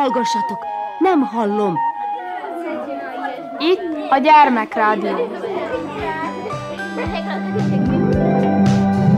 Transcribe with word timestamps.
Hallgassatok, 0.00 0.66
nem 0.98 1.20
hallom. 1.20 1.78
Itt 3.58 4.10
a 4.10 4.18
Gyermekrádió. 4.18 5.16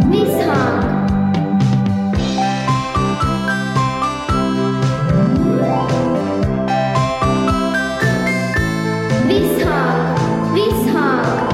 Visszhang! 0.08 0.82
Visszhang! 9.26 10.18
Visszhang! 10.52 11.46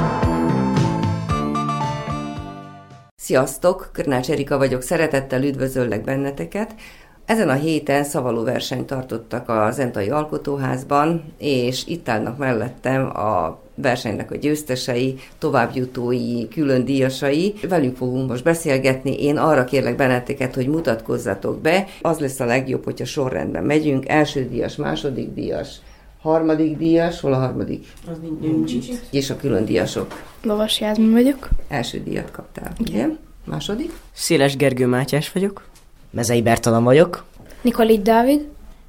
Sziasztok, 3.16 3.90
Körnács 3.92 4.30
Erika 4.30 4.58
vagyok, 4.58 4.82
szeretettel 4.82 5.42
üdvözöllek 5.42 6.04
benneteket. 6.04 6.74
Ezen 7.28 7.48
a 7.48 7.54
héten 7.54 8.04
szavaló 8.04 8.42
versenyt 8.42 8.86
tartottak 8.86 9.48
a 9.48 9.70
Zentai 9.70 10.08
Alkotóházban, 10.08 11.24
és 11.38 11.86
itt 11.86 12.08
állnak 12.08 12.38
mellettem 12.38 13.16
a 13.16 13.60
versenynek 13.74 14.30
a 14.30 14.36
győztesei, 14.36 15.18
továbbjutói, 15.38 16.48
külön 16.48 16.84
díjasai. 16.84 17.54
Velük 17.68 17.96
fogunk 17.96 18.28
most 18.28 18.44
beszélgetni. 18.44 19.22
Én 19.22 19.36
arra 19.36 19.64
kérlek 19.64 19.96
benneteket, 19.96 20.54
hogy 20.54 20.68
mutatkozzatok 20.68 21.60
be. 21.60 21.86
Az 22.02 22.18
lesz 22.18 22.40
a 22.40 22.44
legjobb, 22.44 22.84
hogyha 22.84 23.04
sorrendben 23.04 23.64
megyünk. 23.64 24.08
Első 24.08 24.48
díjas, 24.50 24.76
második 24.76 25.34
díjas, 25.34 25.76
harmadik 26.20 26.76
díjas, 26.76 27.20
hol 27.20 27.32
a 27.32 27.38
harmadik? 27.38 27.86
Az 28.10 28.16
nincs, 28.40 28.72
nincs. 28.72 28.86
És 29.10 29.30
a 29.30 29.36
külön 29.36 29.64
díjasok. 29.64 30.22
Lovas 30.42 30.80
Jászmin 30.80 31.12
vagyok. 31.12 31.48
Első 31.68 32.02
díjat 32.04 32.30
kaptál, 32.30 32.72
ugye? 32.80 33.06
Második? 33.44 33.92
Széles 34.12 34.56
Gergő 34.56 34.86
Mátyás 34.86 35.32
vagyok. 35.32 35.67
Mezei 36.10 36.42
Bertalan 36.42 36.84
vagyok. 36.84 37.24
Nikolit 37.62 38.02
Dávid. 38.02 38.46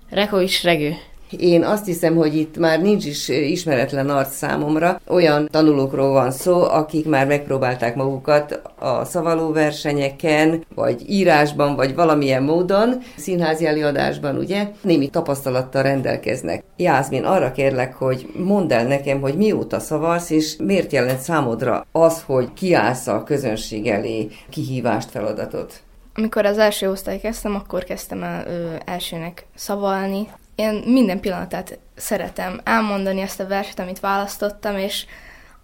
Rekovics 0.10 0.64
Regő. 0.64 0.94
Én 1.38 1.64
azt 1.64 1.86
hiszem, 1.86 2.16
hogy 2.16 2.36
itt 2.36 2.58
már 2.58 2.82
nincs 2.82 3.06
is 3.06 3.28
ismeretlen 3.28 4.10
arc 4.10 4.36
számomra. 4.36 5.02
Olyan 5.08 5.48
tanulókról 5.52 6.12
van 6.12 6.32
szó, 6.32 6.62
akik 6.62 7.06
már 7.06 7.28
megpróbálták 7.28 7.96
magukat 7.96 8.62
a 8.80 9.06
szavaló 9.06 9.52
versenyeken, 9.52 10.64
vagy 10.76 11.10
írásban, 11.10 11.76
vagy 11.76 11.96
valamilyen 11.96 12.44
módon, 12.44 12.98
színházi 13.18 13.66
előadásban, 13.66 14.38
ugye, 14.38 14.68
némi 14.82 15.08
tapasztalattal 15.08 15.84
rendelkeznek. 15.84 16.64
Jászmin, 16.78 17.24
arra 17.24 17.52
kérlek, 17.52 17.94
hogy 17.94 18.28
mondd 18.46 18.74
el 18.74 18.88
nekem, 18.88 19.22
hogy 19.22 19.36
mióta 19.36 19.80
szavalsz, 19.80 20.30
és 20.30 20.56
miért 20.58 20.92
jelent 20.92 21.20
számodra 21.20 21.86
az, 21.92 22.24
hogy 22.26 22.54
kiállsz 22.54 23.08
a 23.08 23.24
közönség 23.24 23.88
elé 23.88 24.28
kihívást, 24.50 25.10
feladatot? 25.10 25.82
Amikor 26.20 26.46
az 26.46 26.58
első 26.58 26.90
osztály 26.90 27.20
kezdtem, 27.20 27.56
akkor 27.56 27.84
kezdtem 27.84 28.24
el 28.24 28.48
ö, 28.48 28.76
elsőnek 28.86 29.46
szavalni. 29.56 30.28
Én 30.56 30.84
minden 30.86 31.20
pillanatát 31.20 31.80
szeretem 31.96 32.62
elmondani 32.64 33.22
ezt 33.22 33.40
a 33.40 33.48
verset, 33.48 33.80
amit 33.80 34.00
választottam, 34.00 34.78
és 34.78 35.06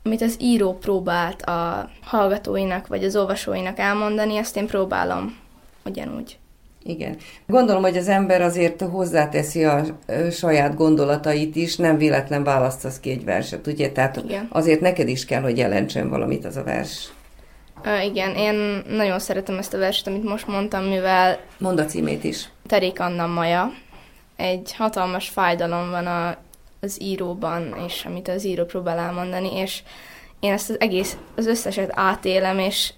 amit 0.03 0.21
az 0.21 0.35
író 0.39 0.73
próbált 0.73 1.41
a 1.41 1.89
hallgatóinak 2.01 2.87
vagy 2.87 3.03
az 3.03 3.15
olvasóinak 3.15 3.79
elmondani, 3.79 4.37
ezt 4.37 4.57
én 4.57 4.67
próbálom 4.67 5.37
ugyanúgy. 5.85 6.37
Igen. 6.83 7.17
Gondolom, 7.47 7.81
hogy 7.81 7.97
az 7.97 8.07
ember 8.07 8.41
azért 8.41 8.81
hozzáteszi 8.81 9.63
a 9.63 9.83
saját 10.31 10.75
gondolatait 10.75 11.55
is, 11.55 11.75
nem 11.75 11.97
véletlen 11.97 12.43
választasz 12.43 12.99
ki 12.99 13.09
egy 13.09 13.23
verset, 13.23 13.67
ugye? 13.67 13.91
Tehát 13.91 14.17
Igen. 14.17 14.47
azért 14.51 14.81
neked 14.81 15.07
is 15.07 15.25
kell, 15.25 15.41
hogy 15.41 15.57
jelentsen 15.57 16.09
valamit 16.09 16.45
az 16.45 16.57
a 16.57 16.63
vers. 16.63 17.13
Ö, 17.83 17.99
igen, 17.99 18.35
én 18.35 18.83
nagyon 18.87 19.19
szeretem 19.19 19.57
ezt 19.57 19.73
a 19.73 19.77
verset, 19.77 20.07
amit 20.07 20.23
most 20.23 20.47
mondtam, 20.47 20.83
mivel 20.83 21.39
Mondd 21.57 21.79
a 21.79 21.85
címét 21.85 22.23
is. 22.23 22.49
Terék 22.67 22.99
Anna 22.99 23.27
Maja. 23.27 23.71
Egy 24.35 24.75
hatalmas 24.75 25.29
fájdalom 25.29 25.89
van 25.89 26.05
a, 26.05 26.37
az 26.79 27.01
íróban, 27.01 27.75
és 27.87 28.05
amit 28.05 28.27
az 28.27 28.45
író 28.45 28.65
próbál 28.65 28.97
elmondani, 28.97 29.55
és 29.57 29.83
én 30.39 30.51
ezt 30.51 30.69
az 30.69 30.79
egész, 30.79 31.17
az 31.35 31.45
összeset 31.45 31.91
átélem, 31.93 32.59
és 32.59 32.93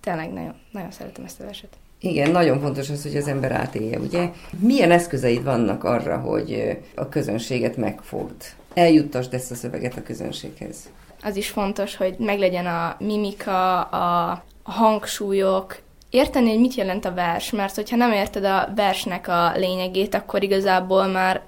tényleg 0.00 0.32
nagyon, 0.32 0.54
nagyon 0.70 0.90
szeretem 0.90 1.24
ezt 1.24 1.40
a 1.40 1.44
verset. 1.44 1.68
Igen, 2.00 2.30
nagyon 2.30 2.60
fontos 2.60 2.90
az, 2.90 3.02
hogy 3.02 3.16
az 3.16 3.28
ember 3.28 3.52
átélje, 3.52 3.98
ugye? 3.98 4.30
Milyen 4.58 4.90
eszközeid 4.90 5.42
vannak 5.42 5.84
arra, 5.84 6.18
hogy 6.18 6.78
a 6.94 7.08
közönséget 7.08 7.76
megfogd? 7.76 8.44
Eljuttasd 8.74 9.34
ezt 9.34 9.50
a 9.50 9.54
szöveget 9.54 9.96
a 9.96 10.02
közönséghez. 10.02 10.90
Az 11.22 11.36
is 11.36 11.48
fontos, 11.48 11.96
hogy 11.96 12.14
meglegyen 12.18 12.66
a 12.66 12.96
mimika, 12.98 13.80
a, 13.80 14.44
hangsúlyok, 14.62 15.78
érteni, 16.10 16.50
hogy 16.50 16.60
mit 16.60 16.74
jelent 16.74 17.04
a 17.04 17.14
vers, 17.14 17.50
mert 17.50 17.74
hogyha 17.74 17.96
nem 17.96 18.12
érted 18.12 18.44
a 18.44 18.68
versnek 18.76 19.28
a 19.28 19.52
lényegét, 19.56 20.14
akkor 20.14 20.42
igazából 20.42 21.06
már 21.06 21.40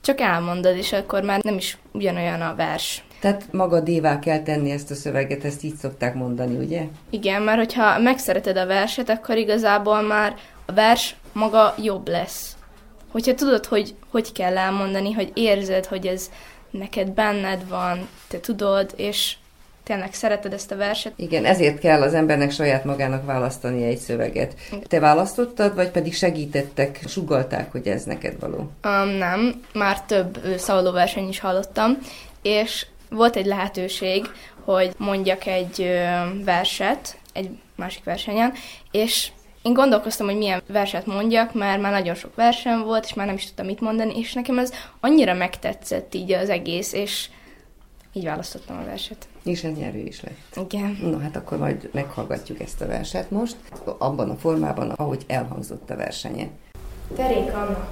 csak 0.00 0.20
elmondod, 0.20 0.76
és 0.76 0.92
akkor 0.92 1.22
már 1.22 1.42
nem 1.42 1.56
is 1.56 1.78
ugyanolyan 1.92 2.40
a 2.40 2.54
vers. 2.54 3.04
Tehát 3.20 3.52
magadévá 3.52 4.18
kell 4.18 4.42
tenni 4.42 4.70
ezt 4.70 4.90
a 4.90 4.94
szöveget, 4.94 5.44
ezt 5.44 5.64
így 5.64 5.74
szokták 5.74 6.14
mondani, 6.14 6.56
ugye? 6.56 6.82
Igen, 7.10 7.42
mert 7.42 7.58
hogyha 7.58 7.98
megszereted 7.98 8.56
a 8.56 8.66
verset, 8.66 9.08
akkor 9.08 9.36
igazából 9.36 10.02
már 10.02 10.36
a 10.66 10.72
vers 10.72 11.16
maga 11.32 11.74
jobb 11.82 12.08
lesz. 12.08 12.56
Hogyha 13.10 13.34
tudod, 13.34 13.66
hogy 13.66 13.94
hogy 14.10 14.32
kell 14.32 14.56
elmondani, 14.56 15.12
hogy 15.12 15.30
érzed, 15.34 15.86
hogy 15.86 16.06
ez 16.06 16.30
neked 16.78 17.10
benned 17.10 17.68
van, 17.68 18.08
te 18.28 18.40
tudod, 18.40 18.92
és 18.96 19.36
tényleg 19.82 20.14
szereted 20.14 20.52
ezt 20.52 20.70
a 20.70 20.76
verset, 20.76 21.12
Igen, 21.16 21.44
ezért 21.44 21.78
kell 21.78 22.02
az 22.02 22.14
embernek 22.14 22.50
saját 22.50 22.84
magának 22.84 23.26
választani 23.26 23.84
egy 23.84 23.98
szöveget. 23.98 24.54
Te 24.88 25.00
választottad, 25.00 25.74
vagy 25.74 25.90
pedig 25.90 26.14
segítettek, 26.14 27.00
sugalták, 27.06 27.72
hogy 27.72 27.86
ez 27.86 28.02
neked 28.04 28.40
való? 28.40 28.70
Um, 28.84 29.08
nem, 29.08 29.62
már 29.72 30.02
több 30.02 30.44
ö, 30.44 30.56
szavalóverseny 30.56 31.28
is 31.28 31.40
hallottam, 31.40 31.98
és 32.42 32.86
volt 33.10 33.36
egy 33.36 33.46
lehetőség, 33.46 34.26
hogy 34.64 34.94
mondjak 34.96 35.46
egy 35.46 35.90
verset 36.44 37.18
egy 37.32 37.50
másik 37.76 38.04
versenyen, 38.04 38.52
és 38.90 39.30
én 39.64 39.72
gondolkoztam, 39.72 40.26
hogy 40.26 40.36
milyen 40.36 40.62
verset 40.66 41.06
mondjak, 41.06 41.54
mert 41.54 41.80
már 41.80 41.92
nagyon 41.92 42.14
sok 42.14 42.34
verseny 42.34 42.78
volt, 42.78 43.04
és 43.04 43.14
már 43.14 43.26
nem 43.26 43.34
is 43.34 43.46
tudtam 43.46 43.66
mit 43.66 43.80
mondani, 43.80 44.18
és 44.18 44.32
nekem 44.32 44.58
ez 44.58 44.72
annyira 45.00 45.34
megtetszett 45.34 46.14
így 46.14 46.32
az 46.32 46.48
egész, 46.48 46.92
és 46.92 47.28
így 48.12 48.24
választottam 48.24 48.78
a 48.78 48.84
verset. 48.84 49.28
És 49.44 49.64
ez 49.64 49.76
nyerő 49.76 49.98
is 49.98 50.22
lett. 50.22 50.66
Igen. 50.70 50.98
No, 51.02 51.18
hát 51.18 51.36
akkor 51.36 51.58
majd 51.58 51.88
meghallgatjuk 51.92 52.60
ezt 52.60 52.80
a 52.80 52.86
verset 52.86 53.30
most, 53.30 53.56
abban 53.98 54.30
a 54.30 54.36
formában, 54.36 54.90
ahogy 54.90 55.24
elhangzott 55.26 55.90
a 55.90 55.96
versenye. 55.96 56.48
Terék 57.16 57.54
Anna. 57.54 57.88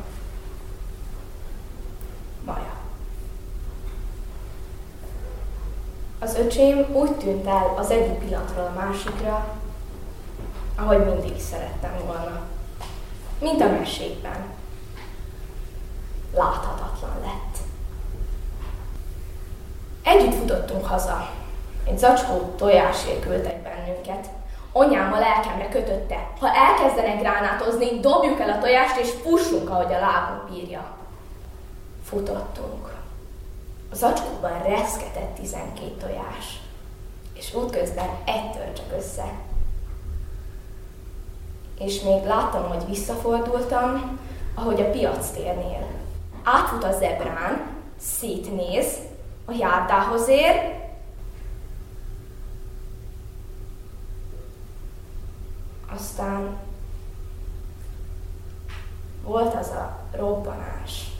Maja. 2.44 2.80
Az 6.18 6.36
öcsém 6.36 6.86
úgy 6.92 7.12
tűnt 7.12 7.46
el 7.46 7.74
az 7.76 7.90
egyik 7.90 8.18
pillanatról 8.18 8.64
a 8.64 8.84
másikra, 8.84 9.61
ahogy 10.82 11.04
mindig 11.04 11.40
szerettem 11.40 11.92
volna. 12.06 12.40
Mint 13.38 13.60
a 13.60 13.68
mesékben. 13.68 14.44
Láthatatlan 16.34 17.20
lett. 17.20 17.56
Együtt 20.02 20.34
futottunk 20.34 20.86
haza. 20.86 21.30
Egy 21.84 21.98
zacskó 21.98 22.54
tojásért 22.56 23.20
küldtek 23.20 23.62
bennünket. 23.62 24.28
Anyám 24.72 25.12
a 25.12 25.18
lelkemre 25.18 25.68
kötötte. 25.68 26.30
Ha 26.40 26.54
elkezdenek 26.54 27.20
gránátozni, 27.20 28.00
dobjuk 28.00 28.40
el 28.40 28.50
a 28.50 28.58
tojást, 28.58 28.96
és 28.96 29.10
fussunk, 29.10 29.70
ahogy 29.70 29.92
a 29.92 29.98
lábunk 29.98 30.50
bírja. 30.50 30.84
Futottunk. 32.04 32.90
A 33.90 33.94
zacskóban 33.94 34.62
reszketett 34.62 35.34
12 35.34 35.90
tojás, 36.00 36.60
és 37.34 37.54
útközben 37.54 38.08
egy 38.24 38.50
tört 38.50 38.76
csak 38.76 38.92
össze. 38.98 39.24
És 41.84 42.00
még 42.00 42.24
láttam, 42.24 42.68
hogy 42.68 42.86
visszafordultam, 42.88 44.18
ahogy 44.54 44.80
a 44.80 44.90
piac 44.90 45.30
térnél. 45.30 45.86
Átfut 46.42 46.84
a 46.84 46.92
zebrán, 46.92 47.66
szétnéz, 47.98 48.96
a 49.44 49.52
járdához 49.52 50.28
ér, 50.28 50.80
aztán 55.94 56.56
volt 59.22 59.54
az 59.54 59.68
a 59.68 59.98
robbanás, 60.16 61.10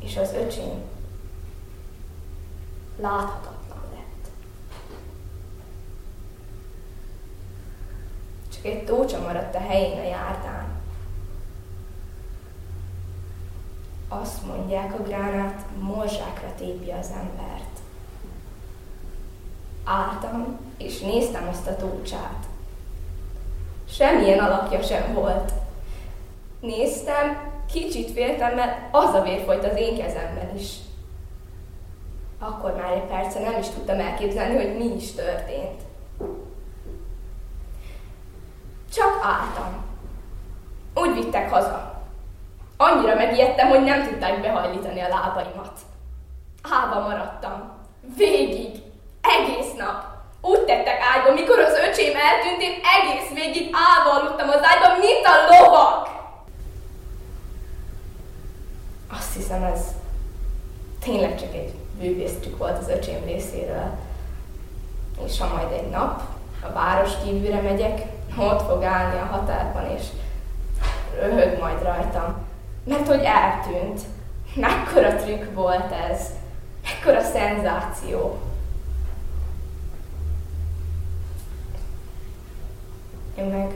és 0.00 0.16
az 0.16 0.32
öcsém 0.32 0.82
láthatatlan 3.00 3.82
lett. 3.94 4.30
Csak 8.56 8.64
egy 8.64 8.84
tócsa 8.84 9.20
maradt 9.20 9.54
a 9.54 9.60
helyén 9.60 9.98
a 9.98 10.02
járdán. 10.02 10.66
Azt 14.08 14.46
mondják, 14.46 14.94
a 14.94 15.02
gránát 15.02 15.64
morzsákra 15.80 16.48
tépi 16.58 16.90
az 16.90 17.10
embert. 17.10 17.78
Álltam, 19.84 20.58
és 20.76 21.00
néztem 21.00 21.48
azt 21.48 21.66
a 21.66 21.76
tócsát. 21.76 22.46
Semmilyen 23.88 24.38
alakja 24.38 24.82
sem 24.82 25.14
volt. 25.14 25.52
Néztem, 26.60 27.52
kicsit 27.72 28.10
féltem, 28.10 28.54
mert 28.54 28.78
az 28.90 29.14
a 29.14 29.22
vér 29.22 29.44
folyt 29.44 29.64
az 29.64 29.76
én 29.76 29.98
kezemben 29.98 30.56
is. 30.56 30.74
Akkor 32.38 32.74
már 32.74 32.92
egy 32.92 33.02
perce 33.02 33.40
nem 33.40 33.58
is 33.60 33.68
tudtam 33.68 34.00
elképzelni, 34.00 34.56
hogy 34.56 34.76
mi 34.76 34.94
is 34.94 35.12
történt. 35.12 35.80
Csak 38.92 39.20
álltam. 39.22 39.84
Úgy 40.94 41.14
vittek 41.14 41.50
haza. 41.50 42.02
Annyira 42.76 43.05
megijedtem, 43.16 43.68
hogy 43.68 43.82
nem 43.82 44.02
tudták 44.02 44.40
behajlítani 44.40 45.00
a 45.00 45.08
lábaimat. 45.08 45.78
Állva 46.70 47.00
maradtam. 47.00 47.70
Végig. 48.16 48.82
Egész 49.20 49.72
nap. 49.76 50.04
Úgy 50.40 50.60
tettek 50.60 51.00
ágyba, 51.14 51.32
mikor 51.32 51.58
az 51.58 51.74
öcsém 51.88 52.12
eltűnt, 52.16 52.62
én 52.62 52.80
egész 52.98 53.28
végig 53.34 53.70
állva 53.72 54.20
aludtam 54.20 54.48
az 54.48 54.60
ágyban, 54.62 54.98
mint 54.98 55.26
a 55.26 55.36
lovak. 55.50 56.08
Azt 59.18 59.34
hiszem, 59.34 59.62
ez 59.62 59.80
tényleg 61.00 61.40
csak 61.40 61.54
egy 61.54 61.74
bűvésztrük 61.98 62.58
volt 62.58 62.78
az 62.78 62.88
öcsém 62.88 63.24
részéről. 63.24 63.90
És 65.24 65.38
ha 65.40 65.54
majd 65.54 65.72
egy 65.72 65.90
nap 65.90 66.22
a 66.62 66.72
város 66.72 67.10
kívülre 67.24 67.60
megyek, 67.60 68.02
ott 68.38 68.62
fog 68.62 68.82
állni 68.82 69.18
a 69.18 69.24
határban, 69.24 69.90
és 69.90 70.02
röhög 71.20 71.58
majd 71.58 71.82
rajtam. 71.82 72.45
Mert 72.86 73.06
hogy 73.06 73.22
eltűnt. 73.22 74.00
Mekkora 74.54 75.14
trükk 75.16 75.54
volt 75.54 75.92
ez. 76.10 76.30
Mekkora 76.82 77.22
szenzáció. 77.22 78.38
Én 83.38 83.44
meg 83.44 83.74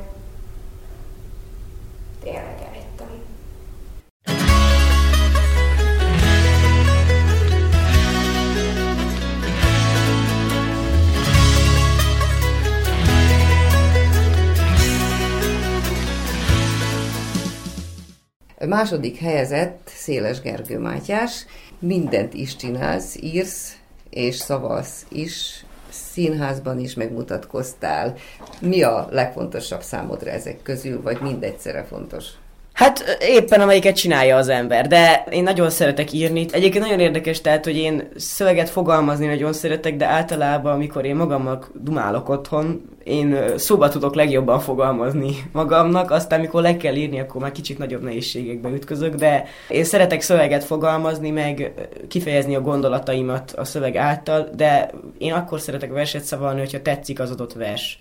második 18.66 19.18
helyezett 19.18 19.90
Széles 19.94 20.40
Gergő 20.40 20.78
Mátyás. 20.78 21.46
Mindent 21.78 22.34
is 22.34 22.56
csinálsz, 22.56 23.16
írsz 23.20 23.76
és 24.10 24.36
szavalsz 24.36 25.06
is, 25.08 25.64
színházban 25.88 26.78
is 26.78 26.94
megmutatkoztál. 26.94 28.14
Mi 28.60 28.82
a 28.82 29.08
legfontosabb 29.10 29.82
számodra 29.82 30.30
ezek 30.30 30.62
közül, 30.62 31.02
vagy 31.02 31.20
mindegyszerre 31.20 31.84
fontos? 31.84 32.26
Hát 32.72 33.18
éppen 33.20 33.60
amelyiket 33.60 33.96
csinálja 33.96 34.36
az 34.36 34.48
ember, 34.48 34.86
de 34.86 35.24
én 35.30 35.42
nagyon 35.42 35.70
szeretek 35.70 36.12
írni. 36.12 36.46
Egyébként 36.50 36.84
nagyon 36.84 37.00
érdekes, 37.00 37.40
tehát, 37.40 37.64
hogy 37.64 37.76
én 37.76 38.08
szöveget 38.16 38.70
fogalmazni 38.70 39.26
nagyon 39.26 39.52
szeretek, 39.52 39.96
de 39.96 40.06
általában, 40.06 40.72
amikor 40.72 41.04
én 41.04 41.16
magammal 41.16 41.64
dumálok 41.74 42.28
otthon, 42.28 42.82
én 43.04 43.36
szóba 43.56 43.88
tudok 43.88 44.14
legjobban 44.14 44.60
fogalmazni 44.60 45.36
magamnak, 45.52 46.10
aztán 46.10 46.40
mikor 46.40 46.62
le 46.62 46.76
kell 46.76 46.94
írni, 46.94 47.20
akkor 47.20 47.40
már 47.40 47.52
kicsit 47.52 47.78
nagyobb 47.78 48.02
nehézségekbe 48.02 48.68
ütközök, 48.68 49.14
de 49.14 49.44
én 49.68 49.84
szeretek 49.84 50.20
szöveget 50.20 50.64
fogalmazni, 50.64 51.30
meg 51.30 51.72
kifejezni 52.08 52.54
a 52.54 52.60
gondolataimat 52.60 53.52
a 53.56 53.64
szöveg 53.64 53.96
által, 53.96 54.48
de 54.56 54.90
én 55.18 55.32
akkor 55.32 55.60
szeretek 55.60 55.92
verset 55.92 56.22
szavalni, 56.22 56.58
hogyha 56.58 56.82
tetszik 56.82 57.20
az 57.20 57.30
adott 57.30 57.52
vers 57.52 57.98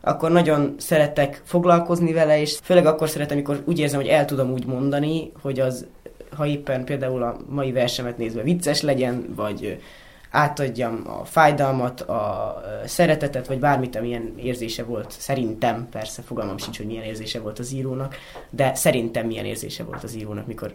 akkor 0.00 0.30
nagyon 0.30 0.74
szeretek 0.78 1.42
foglalkozni 1.44 2.12
vele, 2.12 2.40
és 2.40 2.58
főleg 2.62 2.86
akkor 2.86 3.08
szeretem, 3.08 3.36
amikor 3.36 3.62
úgy 3.64 3.78
érzem, 3.78 4.00
hogy 4.00 4.08
el 4.08 4.24
tudom 4.24 4.50
úgy 4.50 4.66
mondani, 4.66 5.32
hogy 5.42 5.60
az, 5.60 5.86
ha 6.36 6.46
éppen 6.46 6.84
például 6.84 7.22
a 7.22 7.36
mai 7.48 7.72
versemet 7.72 8.18
nézve 8.18 8.42
vicces 8.42 8.80
legyen, 8.80 9.26
vagy 9.36 9.80
átadjam 10.30 11.02
a 11.06 11.24
fájdalmat, 11.24 12.00
a 12.00 12.62
szeretetet, 12.84 13.46
vagy 13.46 13.58
bármit, 13.58 13.96
amilyen 13.96 14.34
érzése 14.36 14.84
volt. 14.84 15.10
Szerintem, 15.10 15.88
persze 15.90 16.22
fogalmam 16.22 16.58
sincs, 16.58 16.76
hogy 16.76 16.86
milyen 16.86 17.04
érzése 17.04 17.40
volt 17.40 17.58
az 17.58 17.72
írónak, 17.72 18.16
de 18.50 18.74
szerintem 18.74 19.26
milyen 19.26 19.44
érzése 19.44 19.84
volt 19.84 20.02
az 20.04 20.16
írónak, 20.16 20.46
mikor 20.46 20.74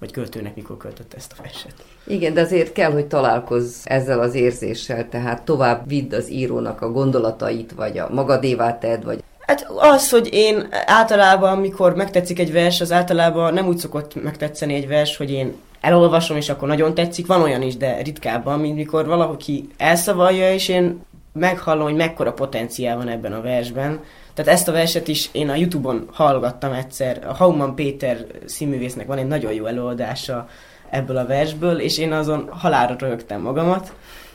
vagy 0.00 0.12
költőnek 0.12 0.54
mikor 0.54 0.76
költötte 0.76 1.16
ezt 1.16 1.34
a 1.38 1.42
verset. 1.42 1.74
Igen, 2.06 2.34
de 2.34 2.40
azért 2.40 2.72
kell, 2.72 2.92
hogy 2.92 3.06
találkozz 3.06 3.82
ezzel 3.84 4.20
az 4.20 4.34
érzéssel, 4.34 5.08
tehát 5.08 5.42
tovább 5.42 5.88
vidd 5.88 6.14
az 6.14 6.30
írónak 6.30 6.80
a 6.80 6.90
gondolatait, 6.90 7.72
vagy 7.72 7.98
a 7.98 8.08
magadévá 8.12 8.78
tedd, 8.78 9.04
vagy 9.04 9.22
Hát 9.50 9.66
az, 9.76 10.10
hogy 10.10 10.28
én 10.32 10.68
általában, 10.86 11.58
mikor 11.58 11.94
megtetszik 11.94 12.38
egy 12.38 12.52
vers, 12.52 12.80
az 12.80 12.92
általában 12.92 13.54
nem 13.54 13.66
úgy 13.66 13.78
szokott 13.78 14.22
megtetszeni 14.22 14.74
egy 14.74 14.88
vers, 14.88 15.16
hogy 15.16 15.30
én 15.30 15.54
elolvasom, 15.80 16.36
és 16.36 16.48
akkor 16.48 16.68
nagyon 16.68 16.94
tetszik. 16.94 17.26
Van 17.26 17.42
olyan 17.42 17.62
is, 17.62 17.76
de 17.76 18.02
ritkábban, 18.02 18.60
mint 18.60 18.76
mikor 18.76 19.06
valaki 19.06 19.68
elszavalja, 19.76 20.52
és 20.52 20.68
én 20.68 21.00
meghallom, 21.32 21.84
hogy 21.84 21.94
mekkora 21.94 22.32
potenciál 22.32 22.96
van 22.96 23.08
ebben 23.08 23.32
a 23.32 23.40
versben, 23.40 24.00
tehát 24.34 24.52
ezt 24.52 24.68
a 24.68 24.72
verset 24.72 25.08
is 25.08 25.28
én 25.32 25.48
a 25.48 25.54
Youtube-on 25.54 26.08
hallgattam 26.12 26.72
egyszer. 26.72 27.26
A 27.26 27.34
Hauman 27.34 27.74
Péter 27.74 28.26
színművésznek 28.44 29.06
van 29.06 29.18
egy 29.18 29.26
nagyon 29.26 29.52
jó 29.52 29.66
előadása 29.66 30.48
ebből 30.90 31.16
a 31.16 31.26
versből, 31.26 31.78
és 31.78 31.98
én 31.98 32.12
azon 32.12 32.48
halálra 32.50 32.96
röhögtem 32.98 33.40
magamat. 33.40 33.92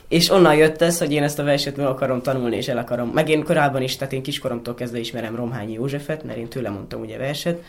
És 0.08 0.30
onnan 0.30 0.54
jött 0.54 0.82
ez, 0.82 0.98
hogy 0.98 1.12
én 1.12 1.22
ezt 1.22 1.38
a 1.38 1.44
verset 1.44 1.76
meg 1.76 1.86
akarom 1.86 2.22
tanulni, 2.22 2.56
és 2.56 2.68
el 2.68 2.78
akarom. 2.78 3.08
Meg 3.08 3.28
én 3.28 3.44
korábban 3.44 3.82
is, 3.82 3.96
tehát 3.96 4.12
én 4.12 4.22
kiskoromtól 4.22 4.74
kezdve 4.74 4.98
ismerem 4.98 5.36
Romhányi 5.36 5.72
Józsefet, 5.72 6.24
mert 6.24 6.38
én 6.38 6.48
tőle 6.48 6.70
mondtam 6.70 7.00
ugye 7.00 7.18
verset, 7.18 7.62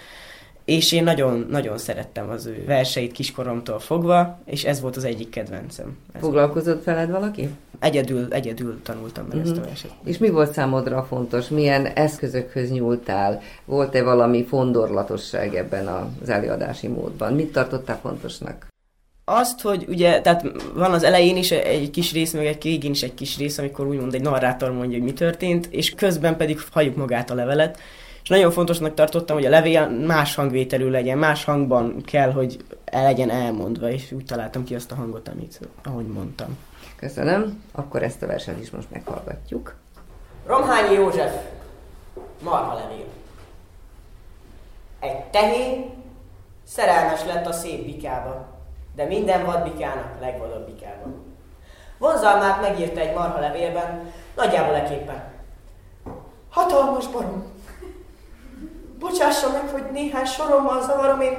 és 0.67 0.91
én 0.91 1.03
nagyon, 1.03 1.47
nagyon 1.49 1.77
szerettem 1.77 2.29
az 2.29 2.45
ő 2.45 2.63
verseit 2.65 3.11
kiskoromtól 3.11 3.79
fogva, 3.79 4.39
és 4.45 4.63
ez 4.63 4.81
volt 4.81 4.95
az 4.95 5.03
egyik 5.03 5.29
kedvencem. 5.29 5.97
Ez 6.13 6.21
foglalkozott 6.21 6.83
veled 6.83 7.09
valaki? 7.09 7.49
Egyedül, 7.79 8.27
egyedül 8.29 8.81
tanultam 8.83 9.25
meg 9.25 9.37
uh-huh. 9.37 9.51
ezt 9.51 9.57
a 9.57 9.59
mhm. 9.59 9.69
verset. 9.69 9.91
És 10.03 10.17
mi 10.17 10.29
volt 10.29 10.53
számodra 10.53 11.03
fontos? 11.03 11.47
Milyen 11.47 11.85
eszközökhöz 11.85 12.71
nyúltál? 12.71 13.41
Volt-e 13.65 14.03
valami 14.03 14.45
fondorlatosság 14.45 15.55
ebben 15.55 15.87
az 16.21 16.29
előadási 16.29 16.87
módban? 16.87 17.33
Mit 17.33 17.51
tartottál 17.51 17.99
fontosnak? 18.01 18.67
Azt, 19.25 19.61
hogy 19.61 19.85
ugye, 19.87 20.21
tehát 20.21 20.45
van 20.73 20.93
az 20.93 21.03
elején 21.03 21.37
is 21.37 21.51
egy 21.51 21.89
kis 21.89 22.13
rész, 22.13 22.33
meg 22.33 22.45
egy 22.45 22.63
végén 22.63 22.91
is 22.91 23.03
egy 23.03 23.13
kis 23.13 23.37
rész, 23.37 23.57
amikor 23.57 23.87
úgymond 23.87 24.13
egy 24.13 24.21
narrátor 24.21 24.71
mondja, 24.71 24.97
hogy 24.97 25.07
mi 25.07 25.13
történt, 25.13 25.67
és 25.71 25.95
közben 25.95 26.37
pedig 26.37 26.59
halljuk 26.71 26.95
magát 26.95 27.29
a 27.29 27.35
levelet, 27.35 27.79
és 28.27 28.33
nagyon 28.33 28.51
fontosnak 28.51 28.93
tartottam, 28.93 29.35
hogy 29.35 29.45
a 29.45 29.49
levél 29.49 29.89
más 29.89 30.35
hangvételű 30.35 30.89
legyen, 30.89 31.17
más 31.17 31.43
hangban 31.43 32.01
kell, 32.01 32.31
hogy 32.31 32.57
el 32.85 33.03
legyen 33.03 33.29
elmondva, 33.29 33.89
és 33.89 34.11
úgy 34.11 34.25
találtam 34.25 34.63
ki 34.63 34.75
azt 34.75 34.91
a 34.91 34.95
hangot, 34.95 35.27
amit, 35.27 35.59
ahogy 35.83 36.07
mondtam. 36.07 36.57
Köszönöm. 36.95 37.63
Akkor 37.71 38.03
ezt 38.03 38.23
a 38.23 38.27
verset 38.27 38.61
is 38.61 38.69
most 38.69 38.91
meghallgatjuk. 38.91 39.75
Romhányi 40.45 40.93
József, 40.93 41.33
marha 42.43 42.73
levél. 42.73 43.05
Egy 44.99 45.23
tehén 45.23 45.89
szerelmes 46.63 47.25
lett 47.25 47.45
a 47.45 47.51
szép 47.51 47.85
bikába, 47.85 48.47
de 48.95 49.05
minden 49.05 49.45
vadbikának 49.45 50.19
legvadabb 50.21 50.65
bikába. 50.65 51.13
Vonzalmát 51.97 52.61
megírta 52.61 52.99
egy 52.99 53.13
marha 53.13 53.39
levélben, 53.39 54.11
nagyjából 54.35 54.75
eképpen. 54.75 55.23
Hatalmas 56.49 57.07
barom, 57.07 57.55
Bocsássa 58.99 59.51
meg, 59.51 59.69
hogy 59.69 59.83
néhány 59.91 60.25
sorommal 60.25 60.81
zavarom, 60.81 61.21
én 61.21 61.37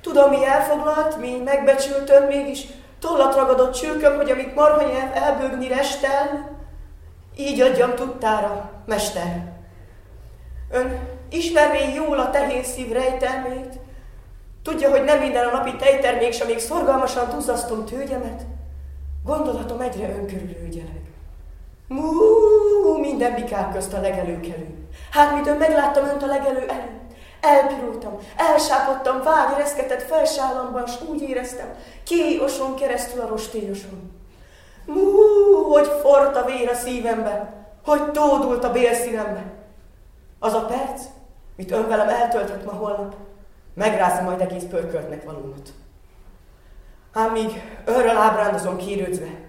tudom, 0.00 0.30
mi 0.30 0.44
elfoglalt, 0.44 1.18
mi 1.18 1.40
megbecsültön, 1.44 2.22
mégis 2.22 2.66
tollat 3.00 3.34
ragadott 3.34 3.72
csülköm, 3.72 4.16
hogy 4.16 4.30
amit 4.30 4.54
marha 4.54 4.82
nyelv 4.82 5.10
elbőgni 5.14 5.68
restel, 5.68 6.50
így 7.36 7.60
adjam 7.60 7.94
tudtára, 7.94 8.70
mester. 8.86 9.52
Ön 10.70 10.98
ismerné 11.30 11.94
jól 11.94 12.18
a 12.18 12.30
tehén 12.30 12.64
szív 12.64 12.92
rejtelmét, 12.92 13.78
tudja, 14.62 14.90
hogy 14.90 15.04
nem 15.04 15.18
minden 15.18 15.46
a 15.46 15.50
napi 15.56 15.76
tejtermék, 15.76 16.32
s 16.32 16.40
amíg 16.40 16.58
szorgalmasan 16.58 17.30
duzzasztom 17.30 17.84
tőgyemet, 17.84 18.42
gondolatom 19.24 19.80
egyre 19.80 20.08
önkörülőgyeleg. 20.08 21.00
Mú, 21.88 22.98
minden 23.00 23.34
bikák 23.34 23.72
közt 23.72 23.92
a 23.92 24.00
legelőkelő. 24.00 24.88
Hát, 25.10 25.34
mitől 25.34 25.56
megláttam 25.56 26.04
önt 26.04 26.22
a 26.22 26.26
legelő 26.26 26.66
előtt, 26.68 27.12
elpirultam, 27.40 28.18
elsápadtam 28.36 29.22
vágy 29.22 29.56
reszketett 29.56 30.02
felsállamban, 30.02 30.86
s 30.86 30.94
úgy 31.08 31.22
éreztem, 31.22 31.74
oson 32.40 32.74
keresztül 32.74 33.20
a 33.20 33.28
rostélyoson. 33.28 34.12
Mú, 34.86 35.00
hogy 35.72 35.86
forrt 36.02 36.36
a 36.36 36.44
vér 36.44 36.68
a 36.68 36.74
szívembe, 36.74 37.54
hogy 37.84 38.10
tódult 38.10 38.64
a 38.64 38.72
bélszívembe. 38.72 39.44
Az 40.38 40.54
a 40.54 40.64
perc, 40.64 41.02
mit 41.56 41.70
ön 41.70 41.88
velem 41.88 42.08
eltöltött 42.08 42.64
ma 42.64 42.72
holnap, 42.72 43.14
megrázza 43.74 44.22
majd 44.22 44.40
egész 44.40 44.64
pörköltnek 44.70 45.24
valómat. 45.24 45.72
Ám 47.12 47.32
míg 47.32 47.80
örről 47.84 48.16
ábrándozom 48.16 48.76
kérődzve, 48.76 49.45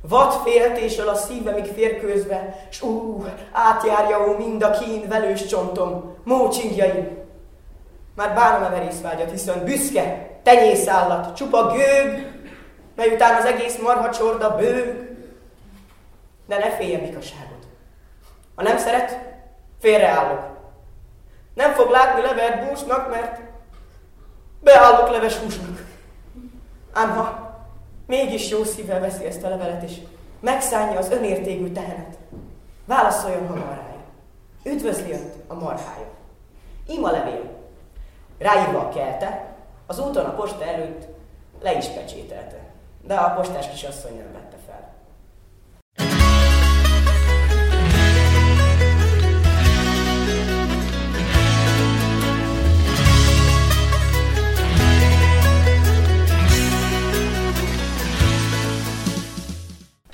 Vad 0.00 0.32
féltésről 0.32 1.08
a 1.08 1.14
szívemig 1.14 1.64
férkőzve, 1.64 2.66
s 2.70 2.82
ú, 2.82 3.24
átjárja 3.52 4.28
ó 4.28 4.36
mind 4.36 4.62
a 4.62 4.70
kín 4.70 5.08
velős 5.08 5.46
csontom, 5.46 6.16
mócsingjaim. 6.24 7.18
Már 8.14 8.34
bánom 8.34 8.62
a 8.62 8.70
verészvágyat, 8.70 9.30
hiszen 9.30 9.64
büszke, 9.64 10.30
tenyészállat, 10.42 11.36
csupa 11.36 11.66
gőg, 11.66 12.32
mely 12.96 13.14
után 13.14 13.36
az 13.36 13.44
egész 13.44 13.78
marha 13.78 14.10
csorda 14.10 14.56
bőg. 14.56 15.08
De 16.46 16.58
ne 16.58 16.70
félje 16.70 16.98
bikaságot. 16.98 17.66
Ha 18.54 18.62
nem 18.62 18.78
szeret, 18.78 19.18
félreállok. 19.80 20.42
Nem 21.54 21.72
fog 21.72 21.90
látni 21.90 22.22
levert 22.22 22.68
búsnak, 22.68 23.10
mert 23.10 23.40
beállok 24.60 25.10
leves 25.10 25.36
húsnak. 25.36 25.84
Ám 26.92 27.10
ha 27.10 27.49
mégis 28.10 28.48
jó 28.48 28.64
szívvel 28.64 29.00
veszi 29.00 29.24
ezt 29.24 29.42
a 29.42 29.48
levelet, 29.48 29.82
és 29.82 29.96
megszállja 30.40 30.98
az 30.98 31.10
önértégű 31.10 31.72
tehenet, 31.72 32.18
válaszoljon 32.84 33.46
hamarrája. 33.46 34.04
Üdvözli 34.64 35.12
önt 35.12 35.34
a 35.46 35.54
marhája. 35.54 36.08
Ima 36.86 37.10
levél. 37.10 37.50
Ráírva 38.38 38.78
a 38.78 38.88
kelte, 38.88 39.54
az 39.86 39.98
úton 39.98 40.24
a 40.24 40.34
posta 40.34 40.64
előtt 40.64 41.06
le 41.62 41.76
is 41.76 41.86
pecsételte. 41.86 42.58
De 43.06 43.14
a 43.14 43.30
postás 43.30 43.70
kisasszony 43.70 44.16
nem 44.16 44.32
vette 44.32 44.56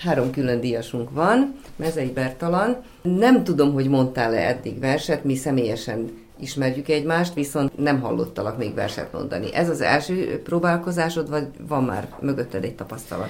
Három 0.07 0.31
külön 0.31 0.61
díjasunk 0.61 1.11
van, 1.11 1.55
Mezei 1.77 2.11
Bertalan. 2.11 2.77
Nem 3.03 3.45
tudom, 3.45 3.73
hogy 3.73 3.89
mondtál-e 3.89 4.49
eddig 4.49 4.81
verset, 4.81 5.25
mi 5.25 5.37
személyesen 5.37 6.25
ismerjük 6.41 6.89
egymást, 6.89 7.35
viszont 7.35 7.79
nem 7.79 8.01
hallottalak 8.01 8.59
még 8.59 8.75
verset 8.75 9.13
mondani. 9.13 9.55
Ez 9.55 9.69
az 9.69 9.81
első 9.81 10.43
próbálkozásod, 10.45 11.31
vagy 11.31 11.47
van 11.69 11.85
már 11.85 12.09
mögötted 12.21 12.65
egy 12.65 12.75
tapasztalat? 12.75 13.29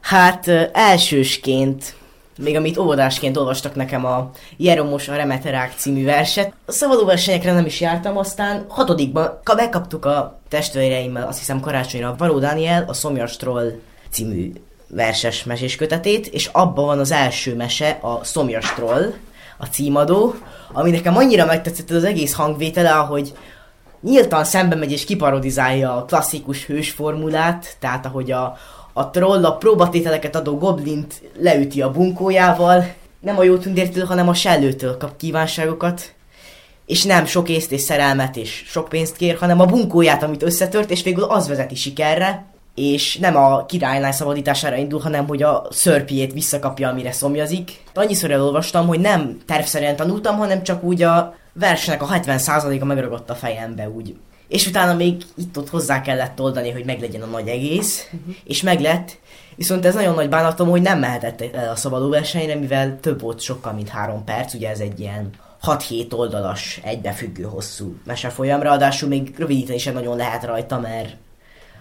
Hát 0.00 0.48
elsősként, 0.72 1.94
még 2.38 2.56
amit 2.56 2.78
óvodásként 2.78 3.36
olvastak 3.36 3.74
nekem 3.74 4.04
a 4.04 4.30
Jeromos 4.56 5.08
a 5.08 5.16
Remeterák 5.16 5.72
című 5.76 6.04
verset. 6.04 6.52
A 6.66 6.72
szabadó 6.72 7.04
versenyekre 7.04 7.52
nem 7.52 7.66
is 7.66 7.80
jártam, 7.80 8.16
aztán 8.16 8.64
hatodikban 8.68 9.40
ka- 9.44 9.56
megkaptuk 9.56 10.04
a 10.04 10.38
testvéreimmel, 10.48 11.26
azt 11.26 11.38
hiszem 11.38 11.60
karácsonyra, 11.60 12.14
Varó 12.18 12.38
Dániel 12.38 12.84
a 12.88 12.92
Szomjas 12.92 13.36
Troll 13.36 13.72
című 14.10 14.52
verses 14.88 15.44
mesés 15.44 15.76
kötetét, 15.76 16.26
és 16.26 16.46
abban 16.52 16.84
van 16.84 16.98
az 16.98 17.12
első 17.12 17.54
mese, 17.54 17.98
a 18.00 18.24
Szomjas 18.24 18.72
Troll, 18.74 19.14
a 19.58 19.66
címadó, 19.66 20.34
ami 20.72 20.90
nekem 20.90 21.16
annyira 21.16 21.46
megtetszett 21.46 21.90
az 21.90 22.04
egész 22.04 22.32
hangvétele, 22.32 22.92
ahogy 22.92 23.32
nyíltan 24.00 24.44
szembe 24.44 24.74
megy 24.74 24.92
és 24.92 25.04
kiparodizálja 25.04 25.96
a 25.96 26.04
klasszikus 26.04 26.66
hős 26.66 26.90
formulát, 26.90 27.76
tehát 27.78 28.06
ahogy 28.06 28.30
a, 28.30 28.56
a 28.92 29.10
troll 29.10 29.44
a 29.44 29.56
próbatételeket 29.56 30.36
adó 30.36 30.58
goblint 30.58 31.22
leüti 31.38 31.82
a 31.82 31.90
bunkójával, 31.90 32.94
nem 33.20 33.38
a 33.38 33.42
jó 33.42 33.56
tündértől, 33.56 34.04
hanem 34.04 34.28
a 34.28 34.34
sellőtől 34.34 34.96
kap 34.96 35.16
kívánságokat, 35.16 36.14
és 36.86 37.02
nem 37.02 37.24
sok 37.24 37.48
észt 37.48 37.72
és 37.72 37.80
szerelmet 37.80 38.36
és 38.36 38.64
sok 38.66 38.88
pénzt 38.88 39.16
kér, 39.16 39.36
hanem 39.36 39.60
a 39.60 39.64
bunkóját, 39.64 40.22
amit 40.22 40.42
összetört, 40.42 40.90
és 40.90 41.02
végül 41.02 41.24
az 41.24 41.48
vezeti 41.48 41.74
sikerre, 41.74 42.44
és 42.76 43.16
nem 43.16 43.36
a 43.36 43.66
királylány 43.66 44.12
szabadítására 44.12 44.76
indul, 44.76 45.00
hanem 45.00 45.26
hogy 45.26 45.42
a 45.42 45.66
szörpjét 45.70 46.32
visszakapja, 46.32 46.88
amire 46.88 47.12
szomjazik. 47.12 47.82
Annyiszor 47.94 48.30
elolvastam, 48.30 48.86
hogy 48.86 49.00
nem 49.00 49.38
tervszerűen 49.46 49.96
tanultam, 49.96 50.36
hanem 50.36 50.62
csak 50.62 50.82
úgy 50.82 51.02
a 51.02 51.34
versnek 51.52 52.02
a 52.02 52.06
70%-a 52.06 52.84
megragadt 52.84 53.30
a 53.30 53.34
fejembe 53.34 53.88
úgy. 53.88 54.16
És 54.48 54.66
utána 54.66 54.94
még 54.94 55.22
itt-ott 55.36 55.68
hozzá 55.68 56.00
kellett 56.00 56.40
oldani, 56.40 56.70
hogy 56.70 56.84
meglegyen 56.84 57.22
a 57.22 57.26
nagy 57.26 57.48
egész, 57.48 58.08
uh-huh. 58.12 58.34
és 58.44 58.62
meglett, 58.62 59.18
viszont 59.54 59.86
ez 59.86 59.94
nagyon 59.94 60.14
nagy 60.14 60.28
bánatom, 60.28 60.68
hogy 60.68 60.82
nem 60.82 60.98
mehetett 60.98 61.40
el 61.40 61.68
a 61.68 61.76
szabadó 61.76 62.08
versenyre, 62.08 62.54
mivel 62.54 62.98
több 63.00 63.20
volt 63.20 63.40
sokkal, 63.40 63.72
mint 63.72 63.88
három 63.88 64.24
perc, 64.24 64.54
ugye 64.54 64.70
ez 64.70 64.78
egy 64.78 65.00
ilyen 65.00 65.30
6-7 65.62 66.12
oldalas, 66.12 66.80
egybefüggő 66.82 67.42
hosszú 67.42 67.94
mesefolyam, 68.04 68.62
ráadásul 68.62 69.08
még 69.08 69.34
rövidíteni 69.38 69.78
sem 69.78 69.94
nagyon 69.94 70.16
lehet 70.16 70.44
rajta, 70.44 70.78
mert 70.80 71.16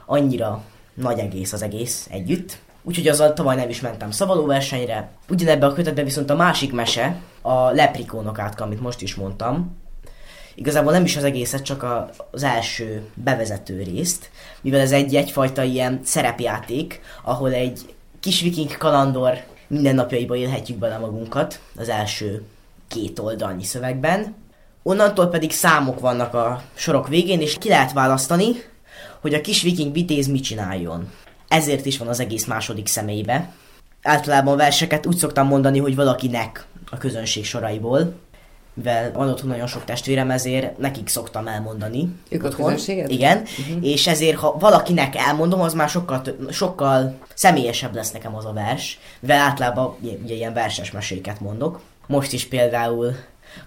annyira 0.05 0.63
nagy 0.95 1.19
egész 1.19 1.53
az 1.53 1.61
egész 1.61 2.07
együtt. 2.11 2.57
Úgyhogy 2.83 3.07
azzal 3.07 3.33
tavaly 3.33 3.55
nem 3.55 3.69
is 3.69 3.81
mentem 3.81 4.11
szabadó 4.11 4.45
versenyre. 4.45 5.09
Ugyanebben 5.29 5.69
a 5.69 5.73
kötetben 5.73 6.05
viszont 6.05 6.29
a 6.29 6.35
másik 6.35 6.71
mese, 6.71 7.21
a 7.41 7.69
leprikónok 7.71 8.39
átka, 8.39 8.63
amit 8.63 8.81
most 8.81 9.01
is 9.01 9.15
mondtam. 9.15 9.77
Igazából 10.55 10.91
nem 10.91 11.03
is 11.03 11.17
az 11.17 11.23
egészet, 11.23 11.63
csak 11.63 11.83
a, 11.83 12.09
az 12.31 12.43
első 12.43 13.01
bevezető 13.13 13.83
részt, 13.83 14.29
mivel 14.61 14.79
ez 14.79 14.91
egy 14.91 15.15
egyfajta 15.15 15.63
ilyen 15.63 15.99
szerepjáték, 16.03 17.01
ahol 17.23 17.53
egy 17.53 17.95
kis 18.19 18.41
viking 18.41 18.77
kalandor 18.77 19.43
mindennapjaiba 19.67 20.35
élhetjük 20.35 20.77
bele 20.77 20.97
magunkat 20.97 21.59
az 21.77 21.89
első 21.89 22.43
két 22.87 23.19
oldalnyi 23.19 23.63
szövegben. 23.63 24.35
Onnantól 24.83 25.27
pedig 25.27 25.51
számok 25.51 25.99
vannak 25.99 26.33
a 26.33 26.61
sorok 26.73 27.07
végén, 27.07 27.41
és 27.41 27.57
ki 27.57 27.69
lehet 27.69 27.93
választani, 27.93 28.47
hogy 29.25 29.33
a 29.33 29.41
kis 29.41 29.61
viking 29.61 29.93
vitéz 29.93 30.27
mit 30.27 30.43
csináljon. 30.43 31.11
Ezért 31.47 31.85
is 31.85 31.97
van 31.97 32.07
az 32.07 32.19
egész 32.19 32.45
második 32.45 32.87
személybe. 32.87 33.51
Általában 34.01 34.53
a 34.53 34.57
verseket 34.57 35.05
úgy 35.05 35.15
szoktam 35.15 35.47
mondani, 35.47 35.79
hogy 35.79 35.95
valakinek 35.95 36.65
a 36.91 36.97
közönség 36.97 37.45
soraiból, 37.45 38.13
mivel 38.73 39.11
van 39.11 39.29
otthon 39.29 39.49
nagyon 39.49 39.67
sok 39.67 39.85
testvérem, 39.85 40.31
ezért 40.31 40.77
nekik 40.77 41.07
szoktam 41.07 41.47
elmondani. 41.47 42.09
Ők 42.29 42.43
a 42.43 42.47
otthon. 42.47 42.65
közönséged? 42.65 43.09
Igen, 43.09 43.37
uh-huh. 43.37 43.85
és 43.85 44.07
ezért, 44.07 44.37
ha 44.37 44.57
valakinek 44.59 45.15
elmondom, 45.15 45.61
az 45.61 45.73
már 45.73 45.89
sokkal, 45.89 46.21
tö- 46.21 46.53
sokkal 46.53 47.17
személyesebb 47.33 47.95
lesz 47.95 48.11
nekem 48.11 48.35
az 48.35 48.45
a 48.45 48.53
vers, 48.53 48.99
mivel 49.19 49.39
általában 49.39 49.95
ugye 50.23 50.33
ilyen 50.33 50.53
verses 50.53 50.91
meséket 50.91 51.39
mondok. 51.39 51.81
Most 52.07 52.33
is 52.33 52.47
például 52.47 53.15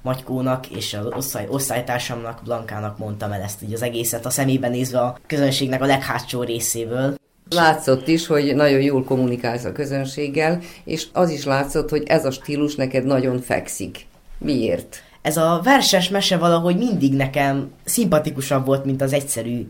Magykónak 0.02 0.70
és 0.70 0.94
az 0.94 1.06
osztály, 1.16 1.46
osztálytársamnak, 1.50 2.40
Blankának 2.44 2.98
mondtam 2.98 3.32
el 3.32 3.42
ezt 3.42 3.62
így 3.62 3.72
az 3.72 3.82
egészet 3.82 4.26
a 4.26 4.30
szemébe 4.30 4.68
nézve 4.68 5.00
a 5.00 5.18
közönségnek 5.26 5.82
a 5.82 5.86
leghátsó 5.86 6.42
részéből. 6.42 7.16
Látszott 7.50 8.08
is, 8.08 8.26
hogy 8.26 8.54
nagyon 8.54 8.80
jól 8.80 9.04
kommunikálsz 9.04 9.64
a 9.64 9.72
közönséggel, 9.72 10.60
és 10.84 11.06
az 11.12 11.30
is 11.30 11.44
látszott, 11.44 11.90
hogy 11.90 12.02
ez 12.06 12.24
a 12.24 12.30
stílus 12.30 12.74
neked 12.74 13.04
nagyon 13.04 13.40
fekszik. 13.40 14.06
Miért? 14.38 15.02
Ez 15.22 15.36
a 15.36 15.60
verses 15.64 16.08
mese 16.08 16.36
valahogy 16.36 16.76
mindig 16.76 17.14
nekem 17.14 17.70
szimpatikusabb 17.84 18.66
volt, 18.66 18.84
mint 18.84 19.02
az 19.02 19.12
egyszerű 19.12 19.68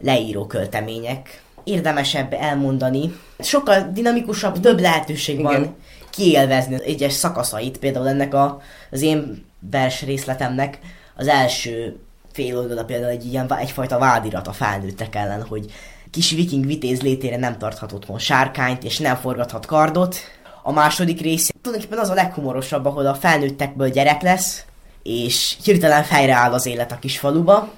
leíró 0.00 0.46
költemények. 0.46 1.42
Érdemesebb 1.64 2.32
elmondani. 2.32 3.12
Sokkal 3.38 3.90
dinamikusabb, 3.92 4.60
több 4.60 4.80
lehetőség 4.80 5.42
van 5.42 5.54
Igen. 5.54 5.74
kiélvezni 6.10 6.84
egyes 6.84 7.12
szakaszait. 7.12 7.78
Például 7.78 8.08
ennek 8.08 8.34
a, 8.34 8.60
az 8.90 9.02
én 9.02 9.46
vers 9.70 10.02
részletemnek 10.02 10.78
az 11.16 11.28
első 11.28 11.98
fél 12.32 12.58
oldala 12.58 12.84
például 12.84 13.10
egy 13.10 13.24
ilyen, 13.24 13.54
egyfajta 13.54 13.98
vádirat 13.98 14.46
a 14.46 14.52
felnőttek 14.52 15.14
ellen, 15.14 15.42
hogy 15.42 15.72
kis 16.10 16.30
viking 16.30 16.66
vitéz 16.66 17.00
létére 17.00 17.36
nem 17.36 17.58
tarthat 17.58 17.92
otthon 17.92 18.18
sárkányt, 18.18 18.84
és 18.84 18.98
nem 18.98 19.16
forgathat 19.16 19.66
kardot. 19.66 20.16
A 20.62 20.72
második 20.72 21.20
rész 21.20 21.50
tulajdonképpen 21.62 22.04
az 22.04 22.10
a 22.10 22.14
leghumorosabb, 22.14 22.86
ahol 22.86 23.06
a 23.06 23.14
felnőttekből 23.14 23.88
gyerek 23.88 24.22
lesz, 24.22 24.64
és 25.02 25.56
hirtelen 25.64 26.02
fejreáll 26.02 26.52
az 26.52 26.66
élet 26.66 26.92
a 26.92 26.98
kis 26.98 27.18
faluba. 27.18 27.72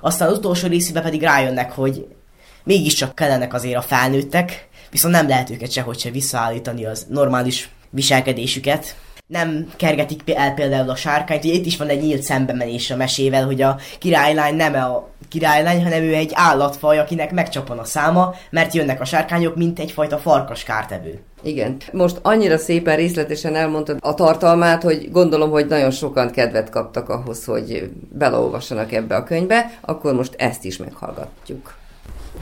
Aztán 0.00 0.28
az 0.28 0.38
utolsó 0.38 0.68
részében 0.68 1.02
pedig 1.02 1.22
rájönnek, 1.22 1.72
hogy 1.72 2.06
mégiscsak 2.64 3.14
kellenek 3.14 3.54
azért 3.54 3.76
a 3.76 3.82
felnőttek, 3.82 4.68
viszont 4.90 5.14
nem 5.14 5.28
lehet 5.28 5.50
őket 5.50 5.72
sehogy 5.72 5.98
se 5.98 6.10
visszaállítani 6.10 6.84
az 6.84 7.06
normális 7.08 7.70
viselkedésüket. 7.90 8.96
Nem 9.32 9.72
kergetik 9.76 10.34
el 10.34 10.54
például 10.54 10.90
a 10.90 10.96
sárkányt, 10.96 11.44
ugye 11.44 11.54
itt 11.54 11.66
is 11.66 11.76
van 11.76 11.88
egy 11.88 12.00
nyílt 12.00 12.22
szembemenés 12.22 12.90
a 12.90 12.96
mesével, 12.96 13.44
hogy 13.44 13.62
a 13.62 13.76
királylány 13.98 14.54
nem 14.54 14.74
a 14.74 15.08
királylány, 15.28 15.82
hanem 15.82 16.02
ő 16.02 16.14
egy 16.14 16.30
állatfaj, 16.34 16.98
akinek 16.98 17.32
megcsapan 17.32 17.78
a 17.78 17.84
száma, 17.84 18.34
mert 18.50 18.74
jönnek 18.74 19.00
a 19.00 19.04
sárkányok, 19.04 19.56
mint 19.56 19.78
egyfajta 19.78 20.18
farkas 20.18 20.62
kártevő. 20.62 21.20
Igen. 21.42 21.76
Most 21.92 22.18
annyira 22.22 22.58
szépen 22.58 22.96
részletesen 22.96 23.54
elmondtad 23.54 23.98
a 24.00 24.14
tartalmát, 24.14 24.82
hogy 24.82 25.10
gondolom, 25.10 25.50
hogy 25.50 25.66
nagyon 25.66 25.90
sokan 25.90 26.30
kedvet 26.30 26.70
kaptak 26.70 27.08
ahhoz, 27.08 27.44
hogy 27.44 27.90
beleolvassanak 28.08 28.92
ebbe 28.92 29.16
a 29.16 29.24
könyvbe, 29.24 29.78
akkor 29.80 30.14
most 30.14 30.34
ezt 30.38 30.64
is 30.64 30.76
meghallgatjuk. 30.76 31.74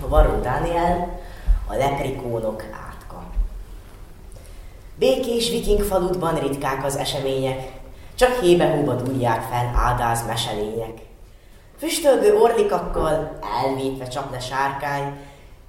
A 0.04 0.08
Varó 0.08 0.40
Dániel, 0.40 1.20
a 1.66 1.74
leprikónok. 1.76 2.62
Békés 5.00 5.50
viking 5.50 5.80
faludban 5.80 6.34
ritkák 6.34 6.84
az 6.84 6.96
események, 6.96 7.72
csak 8.14 8.40
hébe-hóba 8.40 8.94
dúrják 8.94 9.42
fel 9.42 9.72
ádáz 9.76 10.26
meselények. 10.26 10.98
Füstölgő 11.78 12.34
orlikakkal 12.36 13.38
elvétve 13.64 14.08
csap 14.08 14.30
le 14.30 14.40
sárkány, 14.40 15.12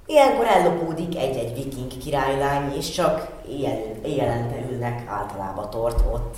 ilyenkor 0.06 0.46
ellopódik 0.46 1.16
egy-egy 1.16 1.54
viking 1.54 1.98
királylány, 1.98 2.76
és 2.76 2.90
csak 2.90 3.28
éjjel, 3.48 3.78
éjjelente 4.04 4.56
ülnek 4.70 5.08
általában 5.08 5.70
tort 5.70 6.00
ott. 6.12 6.36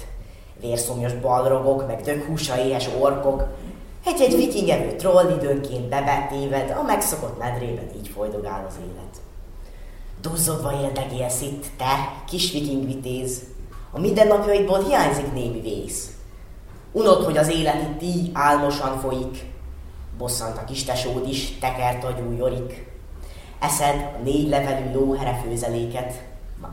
Vérszomjas 0.61 1.15
balrogok, 1.15 1.87
meg 1.87 2.01
döghúsa 2.01 2.65
éhes 2.65 2.89
orkok, 3.01 3.47
Egy-egy 4.07 4.37
vikingevő 4.37 4.97
troll 4.97 5.37
időnként 5.39 5.89
bevetéved, 5.89 6.77
a 6.79 6.83
megszokott 6.83 7.39
medrében 7.39 7.91
így 7.97 8.09
folydogál 8.09 8.67
az 8.69 8.75
élet. 8.81 9.34
Duzzogva 10.21 10.80
éldegélsz 10.83 11.40
itt, 11.40 11.64
te, 11.76 12.23
kis 12.26 12.52
viking 12.52 12.87
vitéz. 12.87 13.42
A 13.90 14.00
mindennapjaidból 14.00 14.85
hiányzik 14.85 15.33
némi 15.33 15.61
vész. 15.61 16.11
Unod, 16.92 17.25
hogy 17.25 17.37
az 17.37 17.49
élet 17.49 17.83
itt 17.83 18.02
így 18.02 18.30
álmosan 18.33 18.99
folyik. 19.00 19.44
Bosszant 20.18 20.59
a 20.59 20.64
kis 20.64 20.85
tesód 20.85 21.28
is, 21.28 21.59
tekert 21.59 22.04
agyú 22.04 22.37
jorik. 22.37 22.92
Eszed 23.61 24.11
a 24.18 24.23
négy 24.23 24.49
levelű 24.49 24.92
lóhere 24.92 25.40
főzeléket. 25.44 26.23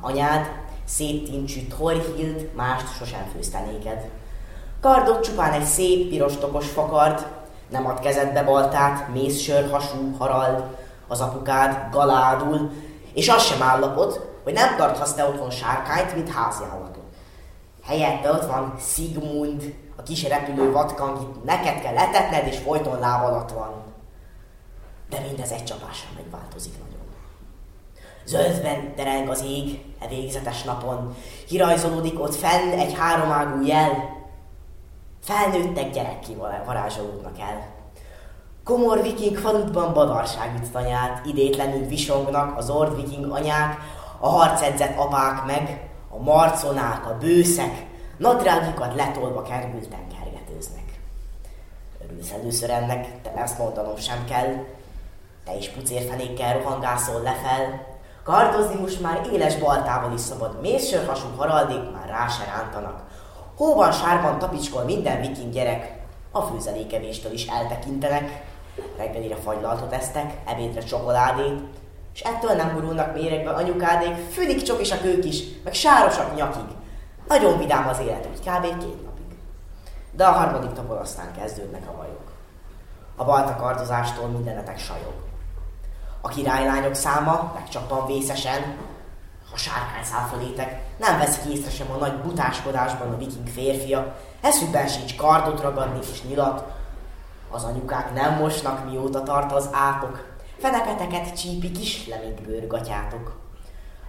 Anyád 0.01 0.49
széttincsű 0.85 1.67
Thorhild 1.67 2.49
mást 2.55 2.95
sosem 2.97 3.29
főzte. 3.33 3.63
Kardot 4.81 5.23
csupán 5.23 5.51
egy 5.51 5.63
szép, 5.63 6.09
piros 6.09 6.37
tokos 6.37 6.67
fakard, 6.67 7.27
nem 7.69 7.85
ad 7.85 7.99
kezedbe 7.99 8.43
baltát, 8.43 9.13
mézsör 9.13 9.69
hasú 9.69 10.15
harald, 10.17 10.63
az 11.07 11.21
apukád 11.21 11.91
galádul, 11.91 12.71
és 13.13 13.29
az 13.29 13.43
sem 13.43 13.61
állapot, 13.61 14.29
hogy 14.43 14.53
nem 14.53 14.75
tarthatsz 14.75 15.13
te 15.13 15.25
otthon 15.25 15.49
sárkányt, 15.49 16.15
mint 16.15 16.29
háziállatot. 16.29 17.03
Helyette 17.83 18.31
ott 18.31 18.45
van 18.45 18.75
Sigmund, 18.79 19.75
a 19.95 20.03
kis 20.03 20.27
repülő 20.27 20.71
vatkang, 20.71 21.21
itt 21.21 21.43
neked 21.43 21.81
kell 21.81 21.93
letetned, 21.93 22.47
és 22.47 22.57
folyton 22.57 22.99
láb 22.99 23.23
alatt 23.23 23.51
van. 23.51 23.83
De 25.09 25.19
mindez 25.19 25.51
egy 25.51 25.63
csapásra 25.63 26.09
megváltozik 26.15 26.73
nagyon. 26.73 26.91
Zöldben 28.25 28.95
tereng 28.95 29.29
az 29.29 29.43
ég, 29.45 29.85
e 29.99 30.07
végzetes 30.07 30.63
napon. 30.63 31.15
Kirajzolódik 31.47 32.19
ott 32.19 32.35
fenn 32.35 32.71
egy 32.71 32.93
háromágú 32.93 33.65
jel. 33.65 34.19
Felnőttek 35.23 35.91
gyerekki 35.91 36.35
varázsolódnak 36.65 37.39
el. 37.39 37.80
Komor 38.63 39.01
viking 39.01 39.37
falutban 39.37 39.93
badarság 39.93 40.59
üt 40.61 40.71
tanyát, 40.71 41.25
idétlenül 41.25 41.87
visongnak 41.87 42.57
az 42.57 42.69
ord 42.69 42.95
viking 42.95 43.31
anyák, 43.31 43.77
a 44.19 44.29
harcedzett 44.29 44.97
apák 44.97 45.45
meg, 45.45 45.89
a 46.09 46.23
marconák, 46.23 47.05
a 47.05 47.17
bőszek, 47.19 47.85
nadrágikat 48.17 48.95
letolva 48.95 49.41
kerülten 49.41 50.07
kergetőznek. 50.19 50.99
Örülsz 52.03 52.31
először 52.31 52.69
ennek, 52.69 53.21
te 53.21 53.33
ezt 53.35 53.57
mondanom 53.57 53.97
sem 53.97 54.25
kell, 54.25 54.65
te 55.45 55.57
is 55.57 55.69
pucérfenékkel 55.69 56.57
rohangászol 56.57 57.21
lefel, 57.21 57.89
Kardozni 58.23 58.81
most 58.81 59.01
már 59.01 59.27
éles 59.33 59.55
baltával 59.55 60.13
is 60.13 60.21
szabad, 60.21 60.61
mészsör 60.61 61.07
hasú 61.07 61.27
haraldék 61.37 61.91
már 61.93 62.07
rá 62.07 62.27
se 62.27 62.43
rántanak. 62.45 63.03
Hóban, 63.57 63.91
sárban 63.91 64.39
tapicskol 64.39 64.83
minden 64.83 65.21
viking 65.21 65.53
gyerek, 65.53 65.99
a 66.31 66.41
főzelékevéstől 66.41 67.31
is 67.31 67.45
eltekintenek, 67.45 68.50
reggelire 68.97 69.35
fagylaltot 69.35 69.93
esztek, 69.93 70.37
ebédre 70.45 70.81
csokoládét, 70.81 71.59
és 72.13 72.21
ettől 72.21 72.55
nem 72.55 72.73
gurulnak 72.73 73.13
méregbe 73.13 73.49
anyukádék, 73.49 74.15
fülig 74.31 74.69
a 74.69 75.05
ők 75.05 75.25
is, 75.25 75.43
meg 75.63 75.73
sárosak 75.73 76.35
nyakig. 76.35 76.75
Nagyon 77.27 77.57
vidám 77.57 77.87
az 77.87 77.99
élet, 77.99 78.27
úgy 78.31 78.39
kb. 78.39 78.61
két 78.61 79.03
napig. 79.05 79.37
De 80.11 80.25
a 80.25 80.31
harmadik 80.31 80.75
napon 80.75 80.97
aztán 80.97 81.31
kezdődnek 81.37 81.87
a 81.87 81.97
bajok. 81.97 82.31
A 83.15 83.23
baltakardozástól 83.23 84.27
mindenetek 84.27 84.79
sajog. 84.79 85.13
A 86.21 86.27
királylányok 86.27 86.93
száma 86.93 87.51
megcsappan 87.55 88.05
vészesen, 88.05 88.77
ha 89.51 89.57
sárkány 89.57 90.03
száll 90.03 90.27
fölétek, 90.27 90.81
nem 90.97 91.17
veszik 91.17 91.53
észre 91.53 91.69
sem 91.69 91.91
a 91.91 91.95
nagy 91.95 92.13
butáskodásban 92.13 93.13
a 93.13 93.17
viking 93.17 93.47
férfiak, 93.47 94.15
eszükben 94.41 94.87
sincs 94.87 95.15
kardot 95.15 95.61
ragadni 95.61 95.99
és 96.11 96.23
nyilat, 96.23 96.63
az 97.51 97.63
anyukák 97.63 98.13
nem 98.13 98.33
mosnak, 98.33 98.89
mióta 98.89 99.23
tart 99.23 99.51
az 99.51 99.69
átok, 99.71 100.33
feneketeket 100.57 101.39
csípi 101.39 101.71
kis 101.71 102.09
bőrgatyátok. 102.45 103.39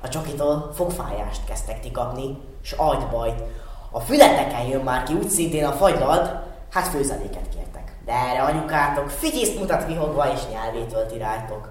A 0.03 0.09
csokitól 0.09 0.71
fogfájást 0.75 1.45
kezdtek 1.45 1.81
ti 1.81 1.91
kapni, 1.91 2.39
s 2.63 2.73
agybajt. 2.73 3.43
A 3.91 4.01
fületeken 4.01 4.67
jön 4.67 4.81
már 4.81 5.03
ki 5.03 5.13
úgy 5.13 5.29
szintén 5.29 5.65
a 5.65 5.73
fagylalt, 5.73 6.31
hát 6.71 6.89
főzeléket 6.89 7.49
kértek. 7.49 7.97
De 8.05 8.13
erre 8.13 8.43
anyukátok 8.43 9.11
figyészt 9.11 9.59
mutat 9.59 9.87
vihogva 9.87 10.33
és 10.33 10.41
nyelvét 10.51 10.93
ölti 10.93 11.19
rájtok. 11.19 11.69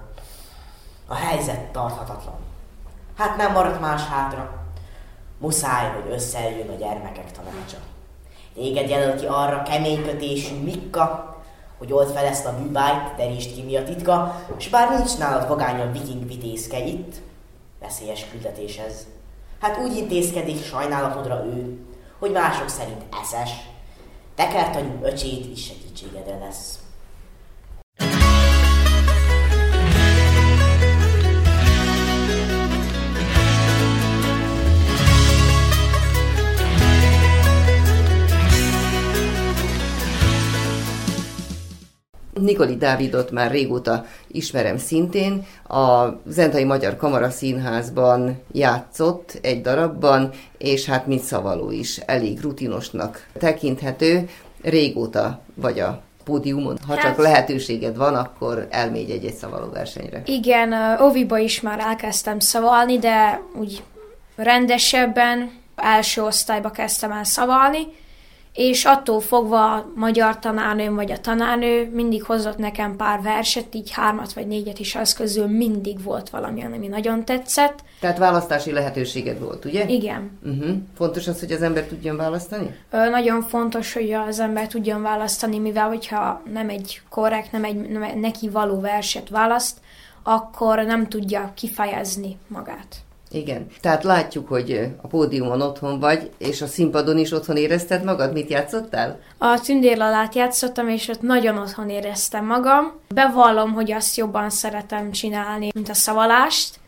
A 1.06 1.14
helyzet 1.14 1.60
tarthatatlan. 1.60 2.38
Hát 3.16 3.36
nem 3.36 3.52
maradt 3.52 3.80
más 3.80 4.06
hátra. 4.06 4.50
Muszáj, 5.38 5.90
hogy 5.90 6.12
összejön 6.12 6.68
a 6.68 6.74
gyermekek 6.74 7.32
tanácsa. 7.32 7.76
Téged 8.54 8.88
jelöl 8.88 9.16
ki 9.16 9.26
arra 9.26 9.62
keménykötésű 9.62 10.62
Mikka, 10.62 11.31
hogy 11.82 11.92
old 11.92 12.08
fel 12.08 12.24
ezt 12.24 12.46
a 12.46 12.56
bűbájt, 12.58 13.14
derítsd 13.16 13.54
ki 13.54 13.62
mi 13.62 13.76
a 13.76 13.84
titka, 13.84 14.44
és 14.58 14.68
bár 14.68 14.98
nincs 14.98 15.18
nálad 15.18 15.48
vagány 15.48 15.80
a 15.80 15.90
viking 15.90 16.26
vitézke 16.26 16.84
itt, 16.84 17.14
veszélyes 17.80 18.26
küldetés 18.30 18.76
ez. 18.76 19.06
Hát 19.60 19.78
úgy 19.78 19.96
intézkedik 19.96 20.64
sajnálatodra 20.64 21.44
ő, 21.44 21.78
hogy 22.18 22.30
mások 22.30 22.68
szerint 22.68 23.02
eszes, 23.22 23.50
tekert 24.34 24.76
agyú 24.76 24.98
öcséd 25.02 25.50
is 25.50 25.64
segítségedre 25.64 26.38
lesz. 26.38 26.78
Nikoli 42.42 42.76
Dávidot 42.76 43.30
már 43.30 43.50
régóta 43.50 44.04
ismerem 44.26 44.78
szintén. 44.78 45.46
A 45.68 46.06
Zentai 46.26 46.64
Magyar 46.64 46.96
Kamara 46.96 47.30
Színházban 47.30 48.42
játszott 48.52 49.38
egy 49.42 49.60
darabban, 49.60 50.30
és 50.58 50.86
hát 50.86 51.06
mint 51.06 51.22
szavaló 51.22 51.70
is 51.70 51.96
elég 51.96 52.40
rutinosnak 52.40 53.26
tekinthető. 53.38 54.28
Régóta 54.62 55.40
vagy 55.54 55.80
a 55.80 56.02
pódiumon. 56.24 56.78
Ha 56.86 56.94
hát, 56.94 57.02
csak 57.02 57.16
lehetőséged 57.16 57.96
van, 57.96 58.14
akkor 58.14 58.66
elmégy 58.70 59.10
egy-egy 59.10 59.34
szavaló 59.34 59.70
versenyre. 59.72 60.22
Igen, 60.26 60.72
Oviba 61.00 61.38
is 61.38 61.60
már 61.60 61.78
elkezdtem 61.80 62.38
szavalni, 62.38 62.98
de 62.98 63.42
úgy 63.58 63.82
rendesebben 64.36 65.50
első 65.76 66.22
osztályba 66.22 66.70
kezdtem 66.70 67.12
el 67.12 67.24
szavalni, 67.24 67.86
és 68.54 68.84
attól 68.84 69.20
fogva 69.20 69.74
a 69.74 69.90
magyar 69.94 70.38
tanárnőm 70.38 70.94
vagy 70.94 71.12
a 71.12 71.20
tanárnő 71.20 71.90
mindig 71.92 72.22
hozott 72.22 72.58
nekem 72.58 72.96
pár 72.96 73.22
verset, 73.22 73.74
így 73.74 73.90
hármat 73.90 74.32
vagy 74.32 74.46
négyet 74.46 74.78
is, 74.78 74.94
az 74.94 75.12
közül 75.12 75.46
mindig 75.46 76.02
volt 76.02 76.30
valami, 76.30 76.64
ami 76.64 76.86
nagyon 76.86 77.24
tetszett. 77.24 77.84
Tehát 78.00 78.18
választási 78.18 78.72
lehetőséged 78.72 79.40
volt, 79.40 79.64
ugye? 79.64 79.88
Igen. 79.88 80.38
Uh-huh. 80.44 80.76
Fontos 80.96 81.28
az, 81.28 81.40
hogy 81.40 81.52
az 81.52 81.62
ember 81.62 81.84
tudjon 81.84 82.16
választani? 82.16 82.76
Ö, 82.90 83.08
nagyon 83.08 83.42
fontos, 83.42 83.92
hogy 83.92 84.12
az 84.12 84.40
ember 84.40 84.66
tudjon 84.66 85.02
választani, 85.02 85.58
mivel 85.58 85.88
hogyha 85.88 86.42
nem 86.52 86.68
egy 86.68 87.00
korrekt, 87.08 87.52
nem 87.52 87.64
egy 87.64 87.88
nem 87.88 88.18
neki 88.18 88.48
való 88.48 88.80
verset 88.80 89.28
választ, 89.28 89.78
akkor 90.22 90.78
nem 90.78 91.08
tudja 91.08 91.52
kifejezni 91.54 92.36
magát. 92.48 92.96
Igen. 93.32 93.66
Tehát 93.80 94.04
látjuk, 94.04 94.48
hogy 94.48 94.88
a 95.02 95.06
pódiumon 95.06 95.60
otthon 95.60 96.00
vagy, 96.00 96.30
és 96.38 96.62
a 96.62 96.66
színpadon 96.66 97.18
is 97.18 97.32
otthon 97.32 97.56
érezted 97.56 98.04
magad? 98.04 98.32
Mit 98.32 98.50
játszottál? 98.50 99.18
A 99.38 99.60
tündérlalát 99.60 100.34
játszottam, 100.34 100.88
és 100.88 101.08
ott 101.08 101.22
nagyon 101.22 101.58
otthon 101.58 101.90
éreztem 101.90 102.46
magam. 102.46 102.92
Bevallom, 103.08 103.72
hogy 103.72 103.92
azt 103.92 104.16
jobban 104.16 104.50
szeretem 104.50 105.10
csinálni, 105.10 105.68
mint 105.74 105.88
a 105.88 105.94
szavalást, 105.94 106.80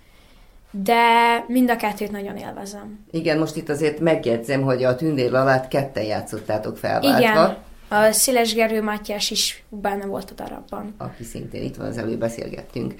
de 0.70 1.02
mind 1.46 1.70
a 1.70 1.76
kettőt 1.76 2.10
nagyon 2.10 2.36
élvezem. 2.36 3.04
Igen, 3.10 3.38
most 3.38 3.56
itt 3.56 3.68
azért 3.68 4.00
megjegyzem, 4.00 4.62
hogy 4.62 4.84
a 4.84 4.94
tündérlalát 4.94 5.68
ketten 5.68 6.04
játszottátok 6.04 6.76
felváltva. 6.76 7.18
Igen, 7.18 7.56
a 7.88 8.12
Sziles 8.12 8.54
Gerő 8.54 8.82
Mátyás 8.82 9.30
is 9.30 9.64
benne 9.68 10.06
volt 10.06 10.30
a 10.30 10.42
darabban. 10.42 10.94
Aki 10.98 11.24
szintén 11.24 11.62
itt 11.62 11.76
van, 11.76 11.86
az 11.86 11.98
előbb 11.98 12.18
beszélgettünk. 12.18 12.94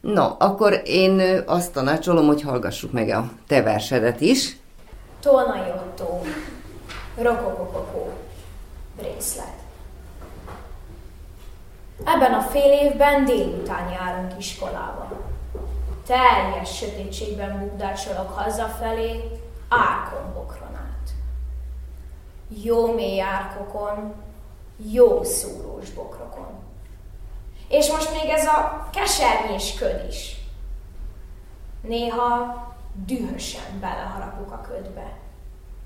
No, 0.00 0.34
akkor 0.38 0.80
én 0.84 1.42
azt 1.46 1.72
tanácsolom, 1.72 2.26
hogy 2.26 2.42
hallgassuk 2.42 2.92
meg 2.92 3.08
a 3.08 3.30
te 3.46 3.62
versedet 3.62 4.20
is. 4.20 4.56
Tolna 5.20 5.66
Jottó, 5.66 6.26
Rokokokokó, 7.16 8.12
Brészlet. 8.96 9.58
Ebben 12.04 12.32
a 12.32 12.40
fél 12.40 12.72
évben 12.72 13.24
délután 13.24 13.90
járunk 13.90 14.32
iskolába. 14.38 15.08
Teljes 16.06 16.76
sötétségben 16.76 17.58
bukdácsolok 17.58 18.30
hazafelé, 18.38 19.40
árkon 19.68 20.32
bokron 20.34 20.74
át. 20.74 21.10
Jó 22.62 22.94
mély 22.94 23.20
árkokon, 23.20 24.14
jó 24.76 25.22
szúrós 25.22 25.90
bokrokon 25.90 26.69
és 27.70 27.90
most 27.90 28.12
még 28.12 28.30
ez 28.30 28.46
a 28.46 28.88
kesernyés 28.92 29.74
köd 29.74 30.06
is. 30.08 30.36
Néha 31.82 32.54
dühösen 32.92 33.80
beleharapok 33.80 34.52
a 34.52 34.60
ködbe. 34.60 35.18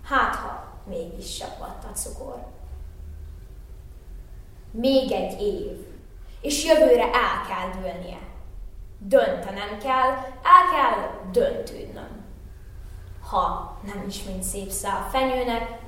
Hát, 0.05 0.35
ha 0.35 0.65
mégis 0.85 1.35
sapadt 1.35 1.85
a 1.85 1.93
cukor. 1.95 2.47
Még 4.71 5.13
egy 5.13 5.41
év, 5.41 5.87
és 6.41 6.65
jövőre 6.65 7.05
el 7.05 7.47
kell 7.49 7.83
dőlnie. 7.83 8.19
Döntenem 8.99 9.79
kell, 9.79 10.11
el 10.43 10.65
kell 10.73 11.31
döntődnöm. 11.33 12.25
Ha 13.29 13.77
nem 13.83 14.05
is 14.09 14.23
mint 14.23 14.43
szép 14.43 14.71
szál 14.71 15.09
fenyőnek, 15.11 15.79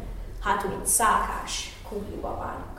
hát 0.40 0.68
mint 0.68 0.86
szákás 0.86 1.72
kuglibabának. 1.88 2.75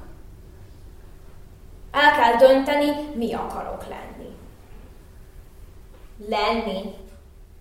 El 1.92 2.12
kell 2.12 2.36
dönteni, 2.36 2.92
mi 3.16 3.34
akarok 3.34 3.88
lenni. 3.88 4.36
Lenni? 6.28 6.96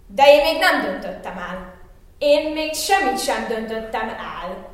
De 0.06 0.24
én 0.26 0.42
még 0.42 0.58
nem 0.58 0.82
döntöttem 0.82 1.38
el. 1.38 1.74
Én 2.18 2.52
még 2.52 2.74
semmit 2.74 3.20
sem 3.20 3.46
döntöttem 3.48 4.08
el. 4.08 4.68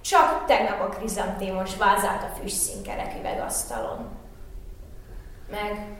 Csak 0.00 0.44
tegnap 0.46 0.80
a 0.80 0.88
krizantémos 0.88 1.76
vázát 1.76 2.22
a 2.22 2.40
füstszínkerek 2.40 3.14
üvegasztalon. 3.18 4.08
Meg 5.50 5.96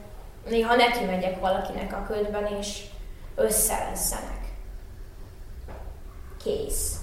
néha 0.49 0.75
neki 0.75 1.05
megyek 1.05 1.41
valakinek 1.41 1.93
a 1.93 2.05
ködben, 2.07 2.47
és 2.47 2.85
összerezzenek. 3.35 4.53
Kész. 6.43 6.97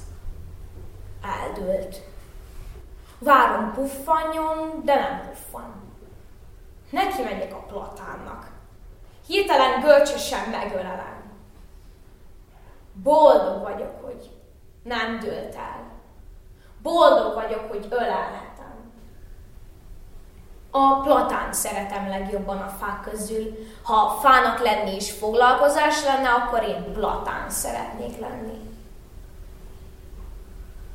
Eldőlt. 1.22 2.02
Várom 3.20 3.74
puffanjon, 3.74 4.82
de 4.84 4.96
nem 4.96 5.22
puffan. 5.28 5.74
Neki 6.90 7.24
megyek 7.24 7.54
a 7.54 7.66
platánnak. 7.68 8.52
Hirtelen 9.28 9.82
görcsösen 9.82 10.50
megölelem. 10.50 11.24
Boldog 13.04 13.62
vagyok, 13.62 14.06
hogy 14.06 14.30
nem 14.84 15.20
dőlt 15.20 15.56
el. 15.56 15.84
Boldog 16.82 17.34
vagyok, 17.34 17.70
hogy 17.70 17.88
ölelhetem. 17.90 18.92
A 20.72 21.00
platán 21.00 21.54
szeretem 21.54 22.08
legjobban 22.08 22.58
a 22.58 22.68
fák 22.68 23.02
közül. 23.02 23.56
Ha 23.84 24.10
fának 24.10 24.60
lenni 24.60 24.96
is 24.96 25.12
foglalkozás 25.12 26.04
lenne, 26.04 26.30
akkor 26.30 26.64
én 26.64 26.94
platán 26.94 27.50
szeretnék 27.50 28.20
lenni. 28.20 28.60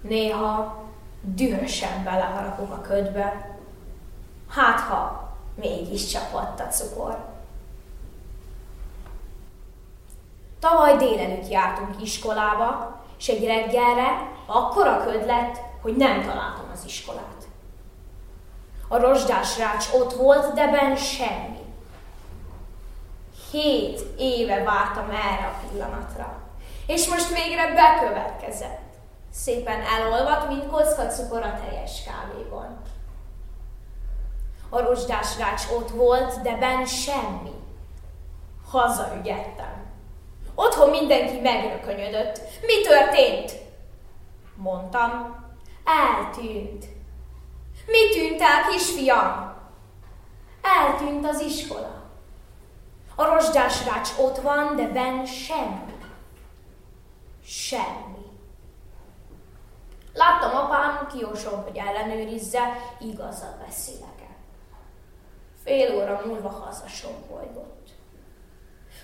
Néha 0.01 0.80
dühösen 1.21 2.05
beleharapok 2.05 2.73
a 2.73 2.81
ködbe. 2.81 3.59
Hát, 4.49 4.81
ha 4.81 5.29
mégis 5.55 6.07
csapadt 6.07 6.61
a 6.61 6.67
cukor. 6.69 7.29
Tavaly 10.61 10.97
délelőtt 10.97 11.49
jártunk 11.49 12.03
iskolába, 12.03 13.01
és 13.19 13.29
egy 13.29 13.47
reggelre 13.47 14.33
akkora 14.47 15.05
köd 15.05 15.27
lett, 15.27 15.61
hogy 15.83 15.97
nem 15.97 16.23
találtam 16.23 16.71
az 16.73 16.85
iskolát. 16.85 17.49
A 18.89 18.99
rozsdás 18.99 19.59
rács 19.59 19.89
ott 19.93 20.13
volt, 20.13 20.55
de 20.55 20.67
ben 20.67 20.97
semmi. 20.97 21.59
Hét 23.51 24.01
éve 24.19 24.63
vártam 24.63 25.11
erre 25.11 25.47
a 25.47 25.69
pillanatra, 25.69 26.39
és 26.87 27.09
most 27.09 27.29
végre 27.29 27.75
bekövetkezett. 27.75 28.90
Szépen 29.33 29.81
elolvadt, 29.83 30.49
mint 30.49 30.67
kocka 30.67 31.07
cukor 31.07 31.43
a 31.43 31.61
teljes 31.61 32.03
kávéban. 32.05 32.83
A 34.69 34.81
rozsdás 34.81 35.39
rács 35.39 35.63
ott 35.77 35.91
volt, 35.91 36.43
de 36.43 36.57
ben 36.57 36.87
semmi. 36.87 37.51
Hazaügyettem. 38.71 39.87
Otthon 40.55 40.91
mindenki 40.91 41.41
megrökönyödött. 41.41 42.41
Mi 42.67 42.83
történt? 42.83 43.53
Mondtam. 44.55 45.45
Eltűnt. 45.85 46.85
Mi 47.87 48.11
tűnt 48.13 48.41
el, 48.41 48.67
kisfiam? 48.71 49.55
Eltűnt 50.63 51.27
az 51.27 51.41
iskola. 51.41 52.03
A 53.15 53.25
rozsdás 53.25 53.85
rács 53.87 54.09
ott 54.19 54.39
van, 54.39 54.77
de 54.77 54.87
ben 54.87 55.27
semmi. 55.27 55.95
Semmi. 57.45 58.10
Láttam 60.13 60.57
apám, 60.57 61.07
kiosol, 61.13 61.57
hogy 61.57 61.77
ellenőrizze, 61.77 62.77
igazat 63.01 63.59
beszélek-e. 63.67 64.37
Fél 65.65 65.95
óra 65.95 66.23
múlva 66.27 66.49
hazasombolygott. 66.49 67.89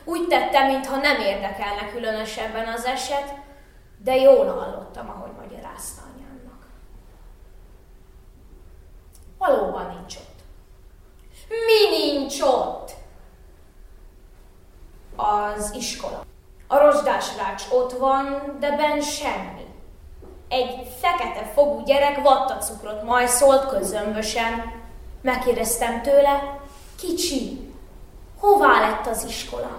Úgy 0.04 0.26
tettem, 0.26 0.66
mintha 0.66 0.96
nem 0.96 1.20
érdekelne 1.20 1.90
különösebben 1.90 2.68
az 2.68 2.84
eset, 2.84 3.34
de 3.98 4.16
jól 4.16 4.46
hallottam, 4.46 5.10
ahogy 5.10 5.32
magyarázta 5.32 6.02
anyámnak. 6.14 6.66
Valóban 9.38 9.86
nincs 9.86 10.16
ott. 10.16 10.40
Mi 11.48 11.96
nincs 11.98 12.40
ott? 12.40 12.90
Az 15.16 15.74
iskola. 15.74 16.24
A 16.66 16.78
rozsdás 16.78 17.36
rács 17.36 17.62
ott 17.70 17.92
van, 17.92 18.56
de 18.60 18.76
ben 18.76 19.00
semmi. 19.00 19.65
Egy 20.48 20.88
fekete 21.00 21.44
fogú 21.54 21.82
gyerek 21.82 22.22
vattacukrot 22.22 23.02
majszolt 23.02 23.68
közömbösen. 23.68 24.72
Megkérdeztem 25.20 26.02
tőle, 26.02 26.60
kicsi, 26.96 27.72
hová 28.38 28.80
lett 28.80 29.06
az 29.06 29.24
iskola? 29.24 29.70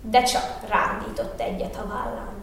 De 0.00 0.22
csak 0.22 0.56
rándított 0.68 1.40
egyet 1.40 1.76
a 1.76 1.86
vállán. 1.86 2.38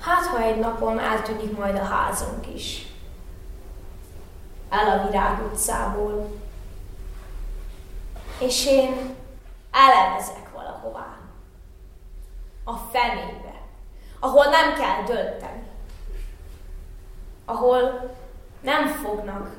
Hát, 0.00 0.26
ha 0.26 0.42
egy 0.42 0.58
napon 0.58 0.98
eltűnik 0.98 1.56
majd 1.56 1.76
a 1.76 1.84
házunk 1.84 2.46
is. 2.54 2.86
El 4.70 4.98
a 4.98 5.06
virág 5.06 5.42
utcából. 5.44 6.30
És 8.38 8.66
én 8.66 9.14
elevezek 9.70 10.50
valahová. 10.54 11.16
A 12.64 12.76
fenébe. 12.76 13.51
Ahol 14.24 14.44
nem 14.44 14.74
kell 14.74 15.02
dönteni. 15.04 15.62
Ahol 17.44 18.10
nem 18.60 18.86
fognak 18.86 19.50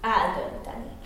eldönteni. 0.00 0.97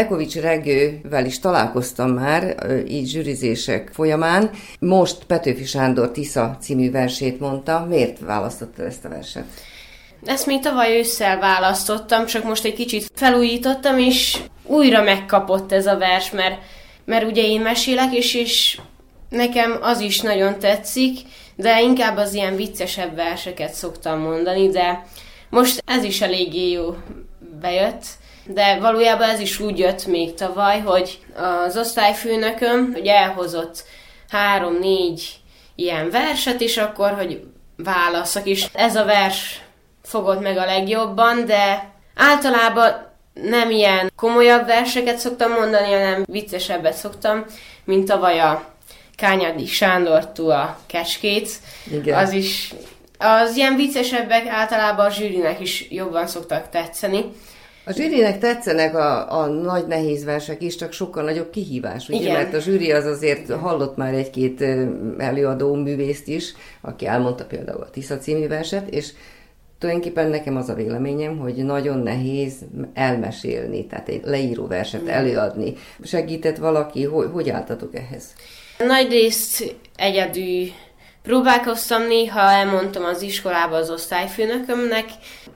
Rekovics 0.00 0.36
Regővel 0.36 1.24
is 1.26 1.38
találkoztam 1.38 2.10
már, 2.10 2.54
így 2.88 3.08
zsűrizések 3.08 3.90
folyamán. 3.92 4.50
Most 4.78 5.24
Petőfi 5.26 5.64
Sándor 5.64 6.10
Tisza 6.10 6.56
című 6.60 6.90
versét 6.90 7.40
mondta. 7.40 7.86
Miért 7.88 8.18
választottad 8.18 8.86
ezt 8.86 9.04
a 9.04 9.08
verset? 9.08 9.44
Ezt 10.24 10.46
még 10.46 10.60
tavaly 10.60 10.98
ősszel 10.98 11.38
választottam, 11.38 12.26
csak 12.26 12.44
most 12.44 12.64
egy 12.64 12.74
kicsit 12.74 13.10
felújítottam, 13.14 13.98
és 13.98 14.38
újra 14.66 15.02
megkapott 15.02 15.72
ez 15.72 15.86
a 15.86 15.98
vers, 15.98 16.30
mert, 16.30 16.58
mert 17.04 17.30
ugye 17.30 17.42
én 17.42 17.60
mesélek, 17.60 18.14
és, 18.14 18.34
és 18.34 18.80
nekem 19.28 19.78
az 19.80 20.00
is 20.00 20.20
nagyon 20.20 20.58
tetszik, 20.58 21.18
de 21.56 21.82
inkább 21.82 22.16
az 22.16 22.34
ilyen 22.34 22.56
viccesebb 22.56 23.14
verseket 23.14 23.72
szoktam 23.72 24.20
mondani, 24.20 24.68
de 24.68 25.06
most 25.50 25.82
ez 25.86 26.04
is 26.04 26.20
eléggé 26.20 26.70
jó 26.70 26.96
bejött 27.60 28.04
de 28.52 28.78
valójában 28.80 29.28
ez 29.28 29.40
is 29.40 29.60
úgy 29.60 29.78
jött 29.78 30.06
még 30.06 30.34
tavaly, 30.34 30.80
hogy 30.80 31.18
az 31.66 31.76
osztályfőnököm, 31.76 32.92
hogy 32.92 33.06
elhozott 33.06 33.84
három-négy 34.30 35.40
ilyen 35.74 36.10
verset, 36.10 36.60
és 36.60 36.76
akkor, 36.76 37.10
hogy 37.10 37.42
válaszok 37.76 38.46
is. 38.46 38.68
Ez 38.72 38.96
a 38.96 39.04
vers 39.04 39.60
fogott 40.02 40.40
meg 40.40 40.56
a 40.56 40.64
legjobban, 40.64 41.46
de 41.46 41.90
általában 42.16 43.08
nem 43.34 43.70
ilyen 43.70 44.12
komolyabb 44.16 44.66
verseket 44.66 45.18
szoktam 45.18 45.50
mondani, 45.50 45.92
hanem 45.92 46.24
viccesebbet 46.26 46.94
szoktam, 46.94 47.44
mint 47.84 48.08
tavaly 48.08 48.40
a 48.40 48.68
Kányadi 49.14 49.66
Sándortól 49.66 50.50
a 50.50 50.78
Kecskét. 50.86 51.50
Igen. 51.92 52.18
Az 52.18 52.32
is, 52.32 52.74
az 53.18 53.56
ilyen 53.56 53.76
viccesebbek 53.76 54.46
általában 54.46 55.06
a 55.06 55.10
zsűrinek 55.10 55.60
is 55.60 55.86
jobban 55.90 56.26
szoktak 56.26 56.68
tetszeni. 56.68 57.24
A 57.84 57.92
zsűrinek 57.92 58.38
tetszenek 58.38 58.94
a, 58.94 59.40
a 59.40 59.46
nagy 59.46 59.86
nehéz 59.86 60.24
versek 60.24 60.62
is, 60.62 60.76
csak 60.76 60.92
sokkal 60.92 61.24
nagyobb 61.24 61.50
kihívás, 61.50 62.08
ugye? 62.08 62.20
Igen. 62.20 62.32
Mert 62.32 62.54
a 62.54 62.60
zsűri 62.60 62.92
az 62.92 63.04
azért 63.04 63.50
hallott 63.50 63.96
már 63.96 64.14
egy-két 64.14 64.64
előadó 65.18 65.74
művészt 65.74 66.28
is, 66.28 66.52
aki 66.80 67.06
elmondta 67.06 67.44
például 67.44 67.80
a 67.80 67.90
Tisza 67.90 68.18
című 68.18 68.48
verset, 68.48 68.88
és 68.88 69.12
tulajdonképpen 69.78 70.28
nekem 70.28 70.56
az 70.56 70.68
a 70.68 70.74
véleményem, 70.74 71.38
hogy 71.38 71.54
nagyon 71.54 71.98
nehéz 71.98 72.54
elmesélni, 72.94 73.86
tehát 73.86 74.08
egy 74.08 74.20
leíró 74.24 74.66
verset 74.66 75.08
előadni. 75.08 75.74
Segített 76.02 76.56
valaki, 76.56 77.04
hogy, 77.04 77.28
hogy 77.32 77.50
álltatok 77.50 77.94
ehhez? 77.94 78.24
Nagy 78.78 79.10
részt 79.10 79.76
egyedül 79.96 80.68
Próbálkoztam 81.22 82.06
néha, 82.06 82.40
elmondtam 82.40 83.04
az 83.04 83.22
iskolába 83.22 83.76
az 83.76 83.90
osztályfőnökömnek, 83.90 85.08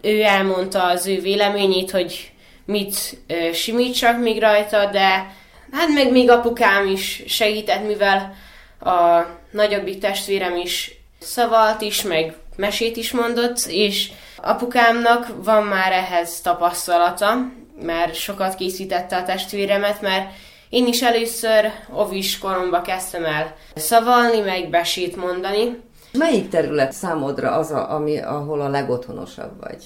ő 0.03 0.23
elmondta 0.23 0.85
az 0.85 1.07
ő 1.07 1.21
véleményét, 1.21 1.91
hogy 1.91 2.33
mit 2.65 3.19
ö, 3.27 3.53
simítsak 3.53 4.19
még 4.19 4.41
rajta, 4.41 4.87
de 4.87 5.35
hát 5.73 5.89
meg 5.95 6.11
még 6.11 6.31
apukám 6.31 6.87
is 6.87 7.23
segített, 7.27 7.87
mivel 7.87 8.35
a 8.81 9.23
nagyobbik 9.51 9.99
testvérem 9.99 10.57
is 10.57 10.93
szavalt 11.21 11.81
is, 11.81 12.03
meg 12.03 12.35
mesét 12.57 12.97
is 12.97 13.13
mondott, 13.13 13.59
és 13.67 14.11
apukámnak 14.37 15.27
van 15.45 15.63
már 15.63 15.93
ehhez 15.93 16.41
tapasztalata, 16.41 17.37
mert 17.81 18.15
sokat 18.15 18.55
készítette 18.55 19.17
a 19.17 19.25
testvéremet, 19.25 20.01
mert 20.01 20.33
én 20.75 20.87
is 20.87 21.03
először 21.03 21.73
ovis 21.93 22.39
koromba 22.39 22.83
kezdtem 22.83 23.25
el 23.25 23.55
szavalni, 23.75 24.41
meg 24.41 24.71
besét 24.71 25.17
mondani. 25.17 25.81
Melyik 26.13 26.49
terület 26.49 26.93
számodra 26.93 27.51
az, 27.51 27.71
a, 27.71 27.91
ami, 27.91 28.19
ahol 28.19 28.61
a 28.61 28.69
legotthonosabb 28.69 29.61
vagy? 29.61 29.85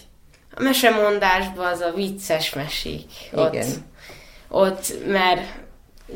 A 0.55 0.63
mesemondásban 0.63 1.67
az 1.67 1.81
a 1.81 1.93
vicces 1.95 2.55
mesék. 2.55 3.05
Ott, 3.33 3.53
Igen. 3.53 3.67
ott, 4.49 5.07
mert 5.07 5.43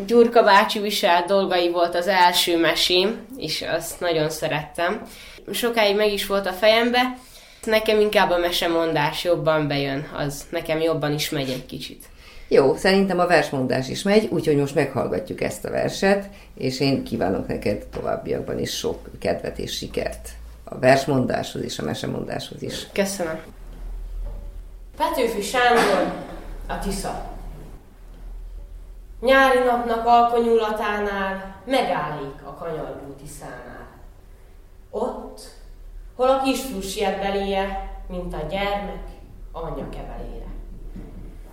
Gyurka 0.07 0.43
bácsi 0.43 0.79
visel 0.79 1.25
dolgai 1.27 1.71
volt 1.71 1.95
az 1.95 2.07
első 2.07 2.59
mesém, 2.59 3.27
és 3.37 3.65
azt 3.77 4.01
nagyon 4.01 4.31
szerettem. 4.31 5.03
Sokáig 5.53 5.97
meg 5.97 6.13
is 6.13 6.27
volt 6.27 6.47
a 6.47 6.53
fejembe, 6.53 7.17
nekem 7.65 8.01
inkább 8.01 8.31
a 8.31 8.39
mesemondás 8.39 9.25
jobban 9.25 9.69
bejön, 9.69 10.09
az 10.17 10.45
nekem 10.51 10.81
jobban 10.81 11.13
is 11.13 11.31
megy 11.31 11.51
egy 11.51 11.67
kicsit. 11.67 12.05
Jó, 12.53 12.77
szerintem 12.77 13.19
a 13.19 13.27
versmondás 13.27 13.89
is 13.89 14.03
megy, 14.03 14.29
úgyhogy 14.33 14.57
most 14.57 14.75
meghallgatjuk 14.75 15.41
ezt 15.41 15.65
a 15.65 15.71
verset, 15.71 16.29
és 16.55 16.81
én 16.81 17.05
kívánok 17.05 17.47
neked 17.47 17.87
továbbiakban 17.87 18.59
is 18.59 18.77
sok 18.77 19.11
kedvet 19.19 19.59
és 19.59 19.77
sikert 19.77 20.29
a 20.65 20.79
versmondáshoz 20.79 21.63
és 21.63 21.79
a 21.79 21.85
mesemondáshoz 21.85 22.63
is. 22.63 22.87
Köszönöm. 22.93 23.41
Petőfi 24.97 25.43
Sándor, 25.43 26.13
a 26.67 26.79
Tisza. 26.79 27.31
Nyári 29.21 29.59
napnak 29.59 30.07
alkonyulatánál 30.07 31.57
megállik 31.65 32.43
a 32.45 32.55
kanyargó 32.55 33.15
Tiszánál. 33.23 33.89
Ott, 34.91 35.41
hol 36.17 36.29
a 36.29 36.43
kisfiú 36.43 36.81
siet 36.81 37.21
beléje, 37.21 37.91
mint 38.09 38.35
a 38.35 38.47
gyermek 38.51 39.05
anyja 39.53 39.89
kevelére. 39.89 40.42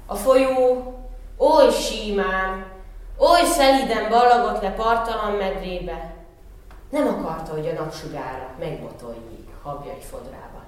A 0.09 0.15
folyó 0.15 0.93
oly 1.37 1.71
símán, 1.71 2.65
oly 3.17 3.43
szeliden 3.43 4.09
ballagott 4.09 4.61
le 4.61 4.71
partalan 4.71 5.31
medrébe, 5.31 6.13
nem 6.89 7.07
akarta, 7.07 7.51
hogy 7.51 7.67
a 7.67 7.73
napsugára 7.73 8.49
megbotoljék 8.59 9.49
habjai 9.63 10.01
fodrába. 10.09 10.63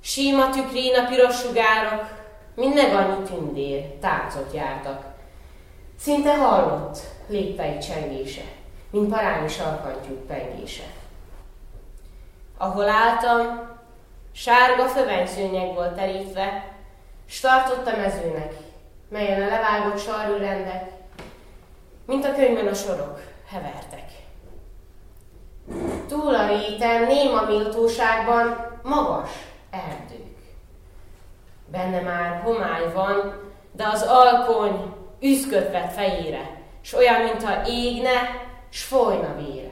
Síma 0.00 0.50
tükrén 0.50 0.94
a 0.94 1.08
piros 1.08 1.38
sugárok, 1.38 2.04
mind 2.54 2.74
meg 2.74 2.94
annyi 2.94 3.22
tündér, 3.22 3.84
táncot 4.00 4.52
jártak. 4.54 5.04
Szinte 5.98 6.36
hallott 6.36 6.98
léptei 7.26 7.78
csengése, 7.78 8.44
mint 8.90 9.10
parányi 9.10 9.48
sarkantyúk 9.48 10.26
pengése. 10.26 10.84
Ahol 12.56 12.88
álltam, 12.88 13.68
sárga 14.32 14.86
fövenyszőnyeg 14.86 15.74
volt 15.74 15.94
terítve, 15.94 16.75
s 17.26 17.40
tartott 17.40 17.86
a 17.86 17.96
mezőnek, 17.96 18.54
melyen 19.08 19.42
a 19.42 19.48
levágott 19.48 19.98
sarú 19.98 20.36
rendek, 20.38 20.90
mint 22.06 22.24
a 22.24 22.34
könyvben 22.34 22.66
a 22.66 22.74
sorok, 22.74 23.20
hevertek. 23.48 24.04
Túl 26.08 26.34
a 26.34 26.46
réten, 26.46 27.02
néma 27.02 27.42
méltóságban 27.42 28.66
magas 28.82 29.30
erdők. 29.70 30.36
Benne 31.70 32.00
már 32.00 32.40
homály 32.42 32.92
van, 32.92 33.40
de 33.72 33.86
az 33.86 34.02
alkony 34.02 34.94
üszköt 35.20 35.92
fejére, 35.92 36.60
s 36.80 36.92
olyan, 36.92 37.20
mintha 37.20 37.66
égne, 37.66 38.44
s 38.68 38.82
folyna 38.82 39.34
vére. 39.36 39.70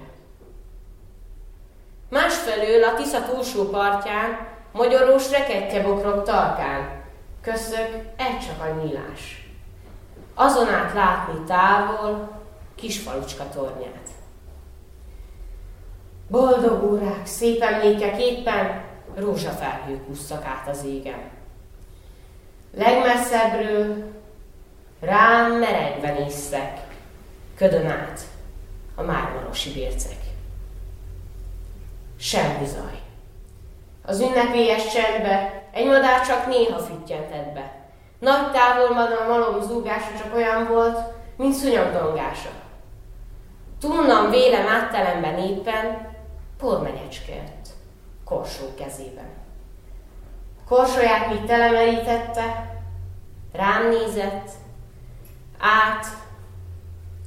Másfelől 2.10 2.84
a 2.84 2.94
Tisza 2.94 3.22
túlsó 3.22 3.68
partján, 3.68 4.48
magyarós 4.72 5.30
rekettye 5.30 5.82
bokrok 5.82 6.24
tarkán, 6.24 7.03
köszök 7.44 7.94
egy 8.16 8.38
csak 8.46 8.60
a 8.60 8.80
nyílás. 8.80 9.48
Azon 10.34 10.68
át 10.68 10.92
látni 10.92 11.44
távol 11.46 12.40
kisfalucska 12.74 13.48
tornyát. 13.48 14.08
Boldog 16.28 16.82
órák, 16.82 17.26
szép 17.26 17.62
emlékek 17.62 18.20
éppen 18.20 18.84
rózsafelhők 19.14 20.08
úsztak 20.08 20.44
át 20.44 20.68
az 20.68 20.84
égen. 20.84 21.30
Legmesszebbről 22.76 24.12
rám 25.00 25.52
merengve 25.52 26.12
néztek, 26.12 26.86
ködön 27.56 27.86
át 27.86 28.20
a 28.94 29.02
mármarosi 29.02 29.72
bércek. 29.72 30.18
Semmi 32.18 32.66
zaj. 32.66 33.03
Az 34.06 34.20
ünnepélyes 34.20 34.92
csendbe 34.92 35.62
egy 35.72 35.86
madár 35.86 36.26
csak 36.26 36.46
néha 36.46 36.78
füttyentett 36.78 37.52
be. 37.52 37.72
Nagy 38.18 38.50
távolban 38.50 39.12
a 39.12 39.28
malom 39.28 39.62
zúgása 39.62 40.10
csak 40.18 40.34
olyan 40.34 40.66
volt, 40.66 40.98
mint 41.36 41.54
szúnyogdongása. 41.54 42.48
Túlnam 43.80 44.30
vélem 44.30 44.66
áttelemben 44.66 45.38
éppen 45.38 46.12
pormenyecskért, 46.58 47.68
korsó 48.24 48.64
kezében. 48.78 49.28
Korsóját 50.68 51.28
még 51.28 51.44
telemerítette, 51.44 52.78
rám 53.52 53.88
nézett, 53.88 54.48
át, 55.58 56.06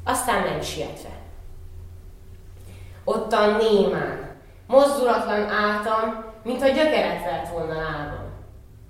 aztán 0.04 0.44
nem 0.44 0.62
sietve. 0.62 1.10
Ottan 3.04 3.56
némán, 3.56 4.36
mozdulatlan 4.68 5.50
álltam, 5.50 6.26
mint 6.48 6.62
a 6.62 6.68
gyökeret 6.68 7.24
vert 7.24 7.50
volna 7.50 7.74
lábam. 7.74 8.26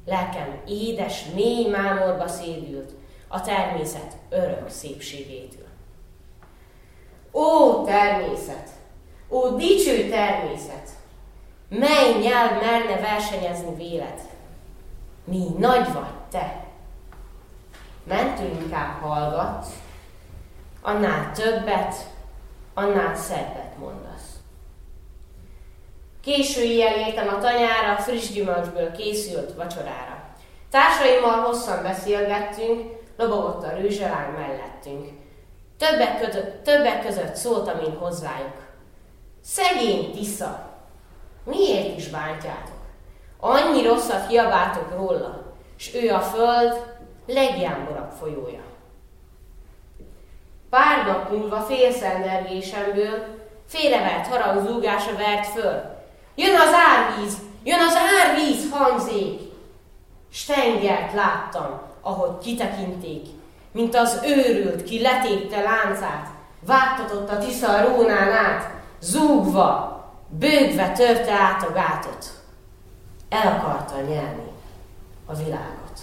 Lelkem 0.06 0.62
édes, 0.68 1.26
mély 1.34 1.70
mámorba 1.70 2.28
szédült, 2.28 2.92
a 3.28 3.42
természet 3.42 4.18
örök 4.30 4.70
szépségétől. 4.70 5.68
Ó, 7.32 7.84
természet! 7.84 8.70
Ó, 9.30 9.56
dicső 9.56 10.10
természet! 10.10 10.90
Mely 11.70 12.20
nyelv 12.22 12.62
merne 12.62 13.00
versenyezni 13.00 13.76
vélet? 13.76 14.22
Mi 15.24 15.46
nagy 15.58 15.94
vagy 15.94 16.18
te! 16.30 16.66
Mentő 18.04 18.44
inkább 18.62 19.02
hallgat, 19.02 19.66
annál 20.82 21.32
többet, 21.32 21.96
annál 22.74 23.16
szebbet 23.16 23.78
mondasz. 23.78 24.07
Késő 26.28 26.62
éjjel 26.62 26.98
értem 26.98 27.28
a 27.28 27.40
tanyára, 27.40 27.96
friss 27.98 28.30
gyümölcsből 28.30 28.92
készült 28.92 29.54
vacsorára. 29.54 30.24
Társaimmal 30.72 31.40
hosszan 31.40 31.84
beszélgettünk, 31.84 32.82
lobogott 33.18 33.64
a 33.64 33.76
rűzseláng 33.76 34.38
mellettünk. 34.38 35.10
Többek 35.78 36.20
között, 36.20 36.64
többek 36.64 37.06
között 37.06 37.36
szóltam 37.36 37.80
én 37.80 37.98
hozzájuk. 38.00 38.68
Szegény 39.44 40.12
Tisza, 40.12 40.70
miért 41.44 41.98
is 41.98 42.08
bántjátok? 42.08 42.80
Annyi 43.40 43.84
rosszat 43.84 44.28
hiabáltok 44.28 44.94
róla, 44.96 45.54
s 45.76 45.94
ő 45.94 46.14
a 46.14 46.20
föld 46.20 46.84
legjámborabb 47.26 48.12
folyója. 48.20 48.64
Pár 50.70 51.06
nap 51.06 51.32
múlva 51.32 51.60
félszendergésemből 51.60 53.26
félrevert 53.68 54.28
harang 54.28 54.68
zúgása 54.68 55.16
vert 55.16 55.48
föl. 55.48 55.97
Jön 56.40 56.56
az 56.56 56.74
árvíz, 56.74 57.38
jön 57.64 57.80
az 57.80 57.94
árvíz 57.96 58.72
hangzék! 58.72 59.40
Stengert 60.32 61.14
láttam, 61.14 61.82
ahogy 62.02 62.38
kitekinték, 62.38 63.26
mint 63.72 63.96
az 63.96 64.22
őrült, 64.26 64.84
ki 64.84 65.02
letépte 65.02 65.62
láncát, 65.62 66.30
vágtatott 66.66 67.30
a 67.30 67.38
Tisza 67.38 67.88
rónán 67.88 68.32
át, 68.32 68.70
zúgva, 69.00 70.06
bőgve 70.30 70.92
törte 70.92 71.34
át 71.34 71.64
a 71.70 71.74
gátot. 71.74 72.32
El 73.30 73.48
akarta 73.48 73.96
nyerni 73.96 74.52
a 75.26 75.36
világot. 75.36 76.02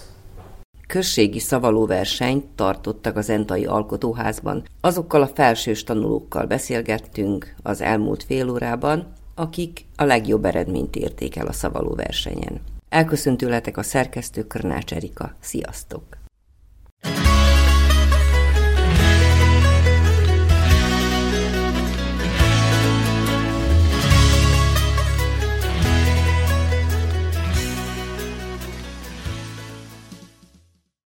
Községi 0.87 1.39
szavalóversenyt 1.39 2.45
tartottak 2.45 3.15
az 3.17 3.29
Entai 3.29 3.65
Alkotóházban. 3.65 4.63
Azokkal 4.81 5.21
a 5.21 5.27
felsős 5.27 5.83
tanulókkal 5.83 6.45
beszélgettünk 6.45 7.55
az 7.63 7.81
elmúlt 7.81 8.23
fél 8.23 8.49
órában, 8.49 9.13
akik 9.35 9.85
a 9.95 10.03
legjobb 10.03 10.45
eredményt 10.45 10.95
érték 10.95 11.35
el 11.35 11.47
a 11.47 11.51
szavalóversenyen. 11.51 12.61
Elköszöntőletek 12.89 13.77
a 13.77 13.83
szerkesztő 13.83 14.47
Körnács 14.47 14.93
Erika. 14.93 15.35
Sziasztok! 15.39 16.03